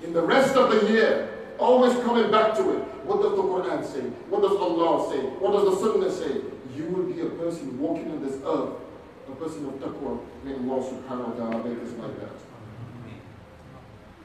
in 0.03 0.11
the 0.11 0.23
rest 0.23 0.55
of 0.55 0.71
the 0.71 0.91
year, 0.91 1.29
always 1.59 1.93
coming 2.03 2.31
back 2.31 2.55
to 2.55 2.77
it. 2.77 2.81
What 3.05 3.21
does 3.21 3.35
the 3.35 3.43
Quran 3.43 3.85
say? 3.85 4.01
What 4.31 4.41
does 4.41 4.57
Allah 4.57 5.11
say? 5.11 5.19
What 5.19 5.51
does 5.51 5.65
the 5.65 5.85
Sunnah 5.85 6.11
say? 6.11 6.54
You 6.75 6.85
will 6.91 7.07
be 7.07 7.21
a 7.21 7.29
person 7.39 7.79
walking 7.79 8.11
on 8.11 8.21
this 8.21 8.35
earth, 8.43 8.75
a 9.29 9.35
person 9.39 9.65
of 9.67 9.73
taqwa. 9.79 10.19
May 10.43 10.53
Allah 10.53 10.79
subhanahu 10.83 11.31
wa 11.31 11.35
ta'ala 11.39 11.63
make 11.63 11.79
us 11.81 11.93
like 11.99 12.19
that. 12.19 12.35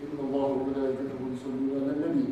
إن 0.00 0.16
الله 0.16 0.46
وملائكته 0.56 1.20
يصلون 1.20 1.70
على 1.76 1.92
النبي 1.92 2.28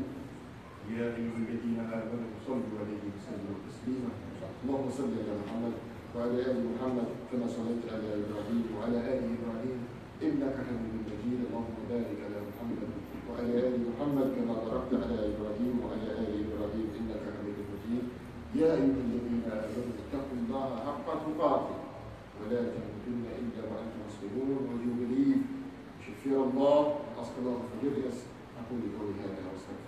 يا 0.96 1.04
أيها 1.12 1.36
الذين 1.36 1.78
آمنوا 1.84 2.32
صلوا 2.48 2.76
عليه 2.80 3.02
وسلموا 3.12 3.60
تسليما 3.68 4.10
اللهم 4.64 4.88
صل 4.90 5.12
على 5.12 5.32
محمد 5.44 5.74
وعلى 6.16 6.38
آل 6.48 6.58
محمد 6.64 7.08
كما 7.28 7.46
صليت 7.46 7.84
على 7.92 8.08
إبراهيم 8.24 8.62
وعلى 8.72 8.98
آل 9.12 9.20
إبراهيم 9.36 9.78
إنك 10.24 10.54
حميد 10.64 10.94
مجيد 11.12 11.40
اللهم 11.52 11.76
بارك 11.92 12.18
على 12.24 12.38
محمد 12.48 12.88
وعلى 13.28 13.52
آل 13.68 13.74
محمد 13.88 14.26
كما 14.36 14.54
باركت 14.64 14.92
على 15.04 15.16
إبراهيم 15.36 15.74
وعلى 15.84 16.08
آل 16.24 16.30
إبراهيم 16.48 16.86
إنك 16.98 17.22
حميد 17.36 17.58
مجيد 17.72 18.04
يا 18.56 18.68
أيها 18.80 19.00
الذين 19.04 19.42
آمنوا 19.44 19.92
حق 21.08 21.24
تقاته 21.26 21.76
ولا 22.38 22.60
تموتن 22.60 23.24
إلا 23.40 23.60
وأنتم 23.68 24.00
مسلمون 24.08 24.58
ويو 24.68 24.92
بليف 25.00 25.40
شفير 26.06 26.44
الله. 26.44 26.80
أصدق 27.20 27.38
الله 27.38 27.60
الفجر 27.64 28.12
أقول 28.60 28.80
قولي 28.98 29.20
هذا 29.24 29.42
وأستغفر 29.52 29.87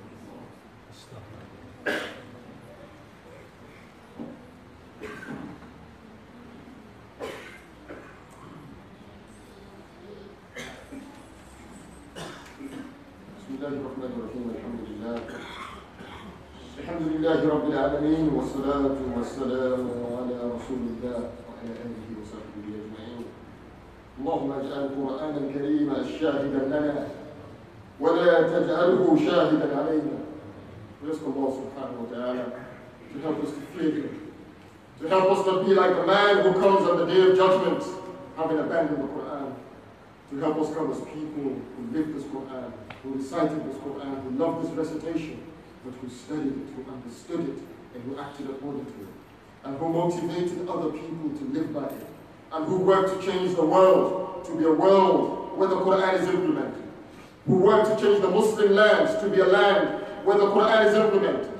شاهدا 26.19 26.65
لنا 26.67 27.08
ولا 28.00 28.41
تجعله 28.41 29.17
شاهدا 29.26 29.67
علينا 29.78 30.15
Ask 31.06 31.21
Allah 31.21 31.50
subhanahu 31.54 32.02
wa 32.02 32.10
ta'ala 32.10 32.45
to 33.13 33.19
help 33.21 33.38
us 33.43 33.52
to 33.54 33.62
fear 33.78 33.91
Him, 33.91 34.32
to 35.00 35.08
help 35.08 35.38
us 35.38 35.45
not 35.45 35.65
be 35.65 35.74
like 35.76 35.91
a 35.91 36.06
man 36.08 36.41
who 36.41 36.54
comes 36.60 36.82
on 36.89 36.98
the 36.98 37.06
day 37.06 37.30
of 37.30 37.38
judgment 37.38 37.84
having 38.36 38.58
abandoned 38.58 39.04
the 39.04 39.08
Quran, 39.13 39.54
to 40.32 40.39
help 40.39 40.58
us 40.58 40.74
come 40.74 40.91
as 40.91 41.00
people 41.00 41.62
who 41.62 41.82
lived 41.91 42.15
this 42.15 42.24
Quran, 42.24 42.71
who 43.04 43.13
recited 43.13 43.69
this 43.69 43.78
Quran, 43.78 44.24
who 44.24 44.30
loved 44.32 44.65
this 44.65 44.71
recitation, 44.71 45.43
but 45.86 45.93
who 46.02 46.10
studied 46.10 46.58
it, 46.58 46.67
who 46.74 46.91
understood 46.91 47.41
it, 47.41 47.60
and 47.93 48.04
who 48.04 48.17
acted 48.19 48.50
according 48.50 48.86
to 48.86 48.98
it, 49.06 49.13
and 49.65 49.78
who 49.78 49.89
motivated 49.93 50.67
other 50.67 50.89
people 50.89 51.30
to 51.38 51.43
live 51.54 51.71
by 51.71 51.86
it, 51.86 52.08
and 52.52 52.65
who 52.65 52.78
worked 52.78 53.13
to 53.13 53.32
change 53.32 53.56
the 53.56 53.65
world 53.65 54.43
to 54.45 54.58
be 54.58 54.65
a 54.65 54.74
world 54.74 55.38
where 55.57 55.69
the 55.69 55.77
Quran 55.77 56.21
is 56.21 56.29
implemented, 56.29 56.83
who 57.47 57.57
worked 57.57 57.99
to 57.99 58.05
change 58.05 58.21
the 58.23 58.31
Muslim 58.31 58.73
lands 58.75 59.21
to 59.23 59.29
be 59.29 59.41
a 59.41 59.47
land 59.47 60.05
where 60.25 60.39
the 60.39 60.47
Quran 60.47 60.87
is 60.87 60.95
implemented, 60.95 61.51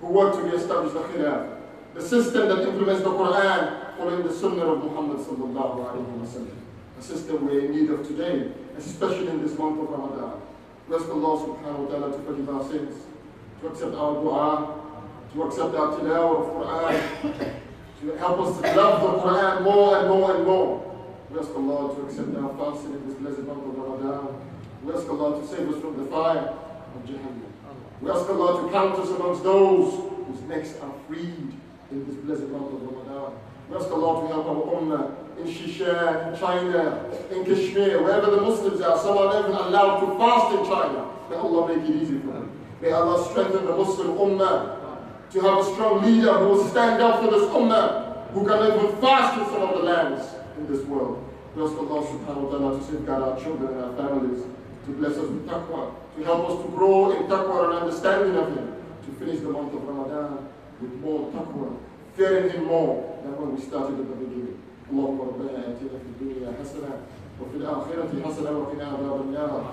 who 0.00 0.06
worked 0.08 0.36
to 0.36 0.42
re-establish 0.42 0.92
the 0.92 1.00
Khilaf, 1.00 1.56
the 1.94 2.02
system 2.02 2.48
that 2.48 2.60
implements 2.68 3.02
the 3.02 3.10
Quran 3.10 3.96
following 3.96 4.26
the 4.26 4.32
Sunnah 4.32 4.64
of 4.64 4.84
Muhammad 4.84 5.18
sallallahu 5.18 5.86
alayhi 5.86 6.18
wa 6.18 6.26
sallam, 6.26 6.56
a 6.98 7.02
system 7.02 7.46
we're 7.46 7.66
in 7.66 7.72
need 7.72 7.90
of 7.90 8.06
today, 8.06 8.52
especially 8.76 9.28
in 9.28 9.42
this 9.42 9.58
month 9.58 9.80
of 9.80 9.90
Ramadan. 9.90 10.40
We 10.88 10.96
ask 10.96 11.08
Allah 11.08 11.46
subhanahu 11.46 11.78
wa 11.78 11.90
ta'ala 11.90 12.12
to 12.16 12.22
forgive 12.24 12.48
our 12.48 12.64
sins, 12.64 12.94
to 13.60 13.66
accept 13.68 13.94
our 13.94 14.14
dua, 14.14 14.74
to 15.34 15.42
accept 15.42 15.74
our 15.74 15.98
tilawah 15.98 16.40
of 16.40 16.46
Quran, 16.54 17.54
to 18.00 18.16
help 18.16 18.40
us 18.40 18.60
to 18.60 18.76
love 18.76 19.02
the 19.02 19.28
Quran 19.28 19.62
more 19.62 19.98
and 19.98 20.08
more 20.08 20.36
and 20.36 20.46
more. 20.46 20.87
We 21.30 21.38
ask 21.38 21.50
Allah 21.54 21.94
to 21.94 22.06
accept 22.06 22.34
our 22.36 22.56
fasting 22.56 22.94
in 22.94 23.06
this 23.06 23.16
blessed 23.18 23.40
month 23.40 23.60
of 23.60 23.76
Ramadan. 23.76 24.40
We 24.82 24.94
ask 24.94 25.06
Allah 25.10 25.38
to 25.38 25.46
save 25.46 25.68
us 25.68 25.78
from 25.78 26.02
the 26.02 26.10
fire 26.10 26.56
of 26.56 27.04
Jahannam. 27.04 27.52
We 28.00 28.10
ask 28.10 28.30
Allah 28.30 28.62
to 28.62 28.72
count 28.72 28.98
us 28.98 29.10
amongst 29.10 29.42
those 29.42 29.92
whose 30.26 30.40
necks 30.48 30.72
are 30.80 30.94
freed 31.06 31.52
in 31.90 32.06
this 32.06 32.16
blessed 32.24 32.48
month 32.48 32.72
of 32.72 32.80
Ramadan. 32.80 33.32
We 33.68 33.76
ask 33.76 33.90
Allah 33.90 34.22
to 34.22 34.32
help 34.32 34.46
our 34.46 34.80
ummah 34.80 35.14
in 35.38 35.46
Shishan, 35.52 36.32
in 36.32 36.40
China, 36.40 37.04
in 37.30 37.44
Kashmir, 37.44 38.02
wherever 38.02 38.30
the 38.30 38.40
Muslims 38.40 38.80
are. 38.80 38.96
Some 38.96 39.18
are 39.18 39.38
even 39.38 39.52
allowed 39.52 40.00
to 40.00 40.16
fast 40.16 40.58
in 40.58 40.64
China. 40.64 41.10
May 41.28 41.36
Allah 41.36 41.76
make 41.76 41.90
it 41.90 41.94
easy 41.94 42.20
for 42.20 42.28
them. 42.28 42.50
May 42.80 42.92
Allah 42.92 43.22
strengthen 43.28 43.66
the 43.66 43.76
Muslim 43.76 44.16
ummah 44.16 44.78
to 45.30 45.40
have 45.40 45.58
a 45.58 45.64
strong 45.74 46.02
leader 46.02 46.32
who 46.38 46.46
will 46.46 46.64
stand 46.68 47.02
up 47.02 47.22
for 47.22 47.30
this 47.30 47.44
ummah, 47.50 48.30
who 48.30 48.46
can 48.46 48.72
even 48.72 48.96
fast 49.02 49.38
in 49.38 49.44
some 49.52 49.68
of 49.68 49.76
the 49.76 49.84
lands 49.84 50.37
in 50.57 50.67
this 50.67 50.85
world. 50.85 51.23
We 51.55 51.63
ask 51.63 51.73
Allah 51.77 52.01
subhanahu 52.01 52.45
wa 52.45 52.49
ta'ala 52.49 52.69
to 52.79 52.83
safeguard 52.83 53.21
our 53.23 53.35
children 53.39 53.77
and 53.77 53.81
our 53.85 53.93
families, 53.93 54.41
to 54.85 54.89
bless 54.97 55.13
us 55.17 55.29
with 55.29 55.45
taqwa, 55.47 55.93
to 56.17 56.23
help 56.23 56.49
us 56.49 56.57
to 56.65 56.69
grow 56.73 57.11
in 57.13 57.23
taqwa 57.29 57.69
and 57.69 57.73
understanding 57.85 58.35
of 58.35 58.49
Him, 58.55 58.73
to 59.05 59.09
finish 59.21 59.39
the 59.39 59.49
month 59.49 59.73
of 59.73 59.83
Ramadan 59.85 60.49
with 60.81 60.93
more 60.99 61.29
taqwa, 61.31 61.77
fearing 62.15 62.49
Him 62.49 62.65
more 62.65 63.21
than 63.23 63.37
when 63.37 63.55
we 63.55 63.61
started 63.61 63.99
at 63.99 64.07
the 64.09 64.15
beginning. 64.15 64.59
اللهم 64.93 65.21
ربنا 65.21 65.51
آتنا 65.57 65.95
في 66.03 66.09
الدنيا 66.13 66.53
حسنة 66.61 66.91
وفي 67.41 67.57
الآخرة 67.57 68.11
حسنة 68.25 68.51
وقنا 68.59 68.85
عذاب 68.85 69.21
النار 69.25 69.63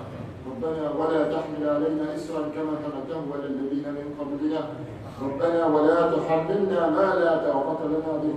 ربنا 0.49 0.91
ولا 0.91 1.21
تحمل 1.33 1.69
علينا 1.69 2.15
إسرا 2.15 2.41
كما 2.55 2.73
حملته 2.81 3.21
على 3.33 3.45
الذين 3.45 3.85
من 3.97 4.07
قبلنا 4.19 4.61
ربنا 5.21 5.65
ولا 5.67 5.99
تحملنا 6.17 6.89
ما 6.89 7.07
لا 7.21 7.37
طاقة 7.37 7.85
لنا 7.85 8.11
به 8.23 8.35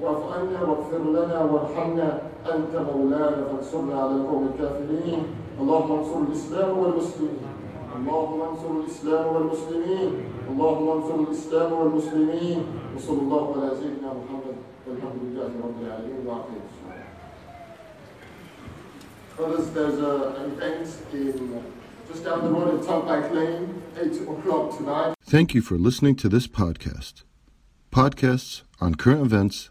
واعف 0.00 0.22
عنا 0.32 0.62
واغفر 0.62 0.98
لنا 0.98 1.44
وارحمنا 1.44 2.22
أنت 2.54 2.76
مولانا 2.76 3.44
فانصرنا 3.48 4.00
على 4.02 4.10
القوم 4.10 4.48
الكافرين 4.54 5.22
اللهم 5.60 5.92
انصر 5.98 6.18
الإسلام 6.28 6.78
والمسلمين 6.78 7.38
اللهم 7.96 8.40
انصر 8.42 8.70
الإسلام 8.80 9.26
والمسلمين 9.34 10.10
اللهم 10.50 10.88
انصر 10.88 11.14
الإسلام 11.14 11.72
والمسلمين 11.72 12.58
وصلى 12.96 13.20
الله 13.20 13.54
على 13.56 13.70
سيدنا 13.80 14.08
محمد 14.20 14.56
والحمد 14.86 15.20
لله 15.22 15.50
رب 15.64 15.78
العالمين 15.82 16.26
وعقيم 16.26 16.62
الصلاة 16.70 17.04
Brothers, 19.36 19.70
there's 19.70 19.98
a, 19.98 20.14
an 20.38 20.52
event 20.52 20.88
in 21.12 21.64
just 22.08 22.24
down 22.24 22.44
the 22.44 22.50
road 22.50 22.74
in 22.74 22.86
Turnpike 22.86 23.32
Lane, 23.32 23.82
8 23.96 24.22
o'clock 24.28 24.76
tonight. 24.76 25.14
Thank 25.24 25.54
you 25.54 25.60
for 25.60 25.76
listening 25.76 26.14
to 26.16 26.28
this 26.28 26.46
podcast. 26.46 27.24
Podcasts 27.90 28.62
on 28.80 28.94
current 28.94 29.22
events, 29.22 29.70